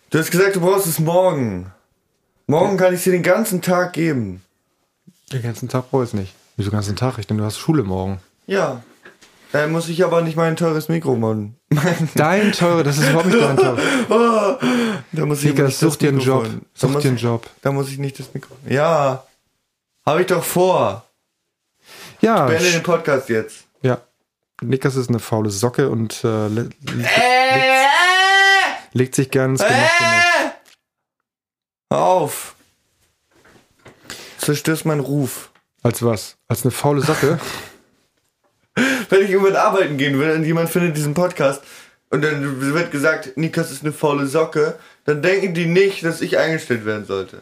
Du 0.10 0.20
hast 0.20 0.32
gesagt, 0.32 0.56
du 0.56 0.62
brauchst 0.62 0.88
es 0.88 1.00
morgen. 1.00 1.72
Morgen 2.48 2.78
kann 2.78 2.94
ich 2.94 3.04
dir 3.04 3.12
den 3.12 3.24
ganzen 3.24 3.62
Tag 3.62 3.94
geben. 3.94 4.42
Den 5.34 5.42
ganzen 5.42 5.68
Tag 5.68 5.90
brauche 5.92 6.04
ich 6.04 6.10
es 6.10 6.14
nicht. 6.14 6.34
Wieso 6.56 6.70
den 6.70 6.76
ganzen 6.78 6.96
Tag? 6.96 7.18
Ich 7.18 7.28
denke, 7.28 7.42
du 7.42 7.46
hast 7.46 7.58
Schule 7.58 7.84
morgen. 7.84 8.20
Ja. 8.46 8.82
Dann 9.52 9.72
muss 9.72 9.90
ich 9.90 10.04
aber 10.04 10.22
nicht 10.22 10.36
mein 10.38 10.56
teures 10.56 10.88
Mikro 10.90 11.16
machen. 11.16 11.58
Dein 12.16 12.52
teure, 12.54 12.84
das 12.84 12.98
ist 12.98 13.10
überhaupt 13.10 13.28
nicht 13.28 13.42
dein 13.42 13.58
teure. 13.58 13.80
Da 15.14 15.26
muss 15.26 15.44
ich 15.44 15.54
nicht 15.54 15.78
such 15.78 15.96
dir 15.98 16.10
einen 16.10 16.20
Job. 16.20 16.48
Such 16.74 16.90
muss 16.90 17.02
dir 17.02 17.10
einen 17.10 17.18
ich- 17.18 17.24
Job. 17.24 17.50
Da 17.62 17.72
muss 17.72 17.90
ich 17.90 17.98
nicht 17.98 18.20
das 18.20 18.34
Mikro. 18.34 18.56
Ja. 18.68 19.24
Habe 20.06 20.22
ich 20.22 20.28
doch 20.28 20.44
vor. 20.44 21.04
Ja, 22.22 22.46
Beende 22.48 22.72
den 22.72 22.84
Podcast 22.84 23.30
jetzt. 23.30 23.66
ja. 23.82 24.00
Nickers 24.62 24.96
ist 24.96 25.10
eine 25.10 25.20
faule 25.20 25.52
Socke 25.52 25.88
und 25.90 26.24
äh, 26.24 26.48
le 26.48 26.70
legt 28.98 29.16
sich 29.16 29.30
gern 29.32 29.52
ins. 29.52 29.64
Hör 31.90 32.02
auf. 32.02 32.56
Zerstörst 34.40 34.86
meinen 34.86 35.02
Ruf. 35.02 35.52
Als 35.84 36.04
was? 36.04 36.38
Als 36.48 36.64
eine 36.64 36.72
faule 36.72 37.02
Socke? 37.02 37.40
Wenn 39.10 39.24
ich 39.24 39.30
irgendwann 39.30 39.56
arbeiten 39.56 39.98
gehen 39.98 40.20
will 40.20 40.32
und 40.32 40.44
jemand 40.44 40.70
findet 40.70 40.98
diesen 40.98 41.14
Podcast 41.14 41.64
und 42.10 42.24
dann 42.24 42.74
wird 42.74 42.92
gesagt, 42.92 43.38
Nikas 43.38 43.72
ist 43.72 43.84
eine 43.84 43.94
faule 43.94 44.28
Socke, 44.28 44.78
dann 45.06 45.22
denken 45.22 45.54
die 45.54 45.66
nicht, 45.66 46.04
dass 46.04 46.22
ich 46.22 46.38
eingestellt 46.38 46.86
werden 46.86 47.06
sollte. 47.06 47.42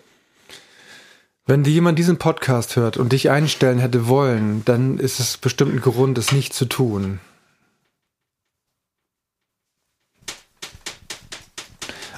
Wenn 1.47 1.63
dir 1.63 1.71
jemand 1.71 1.99
diesen 1.99 2.17
Podcast 2.17 2.75
hört 2.75 2.97
und 2.97 3.11
dich 3.11 3.29
einstellen 3.29 3.79
hätte 3.79 4.07
wollen, 4.07 4.63
dann 4.65 4.97
ist 4.97 5.19
es 5.19 5.37
bestimmt 5.37 5.75
ein 5.75 5.81
Grund, 5.81 6.17
es 6.17 6.31
nicht 6.31 6.53
zu 6.53 6.65
tun. 6.65 7.19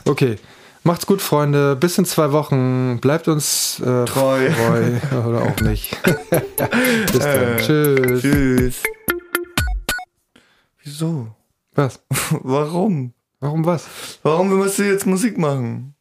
Okay, 0.08 0.38
macht's 0.84 1.06
gut, 1.06 1.22
Freunde. 1.22 1.76
Bis 1.76 1.98
in 1.98 2.06
zwei 2.06 2.32
Wochen. 2.32 3.00
Bleibt 3.02 3.28
uns 3.28 3.80
äh, 3.80 4.06
Treu. 4.06 4.50
treu 4.52 5.20
oder 5.28 5.42
auch 5.44 5.60
nicht. 5.62 5.98
Bis 7.12 7.20
dann. 7.20 7.58
Äh, 7.58 7.58
Tschüss. 7.58 8.22
Tschüss. 8.22 8.84
Wieso? 10.84 11.28
Was? 11.76 12.00
Warum? 12.44 13.14
Warum 13.40 13.66
was? 13.66 13.88
Warum 14.24 14.56
musst 14.56 14.80
du 14.80 14.84
jetzt 14.84 15.06
Musik 15.06 15.38
machen? 15.38 15.94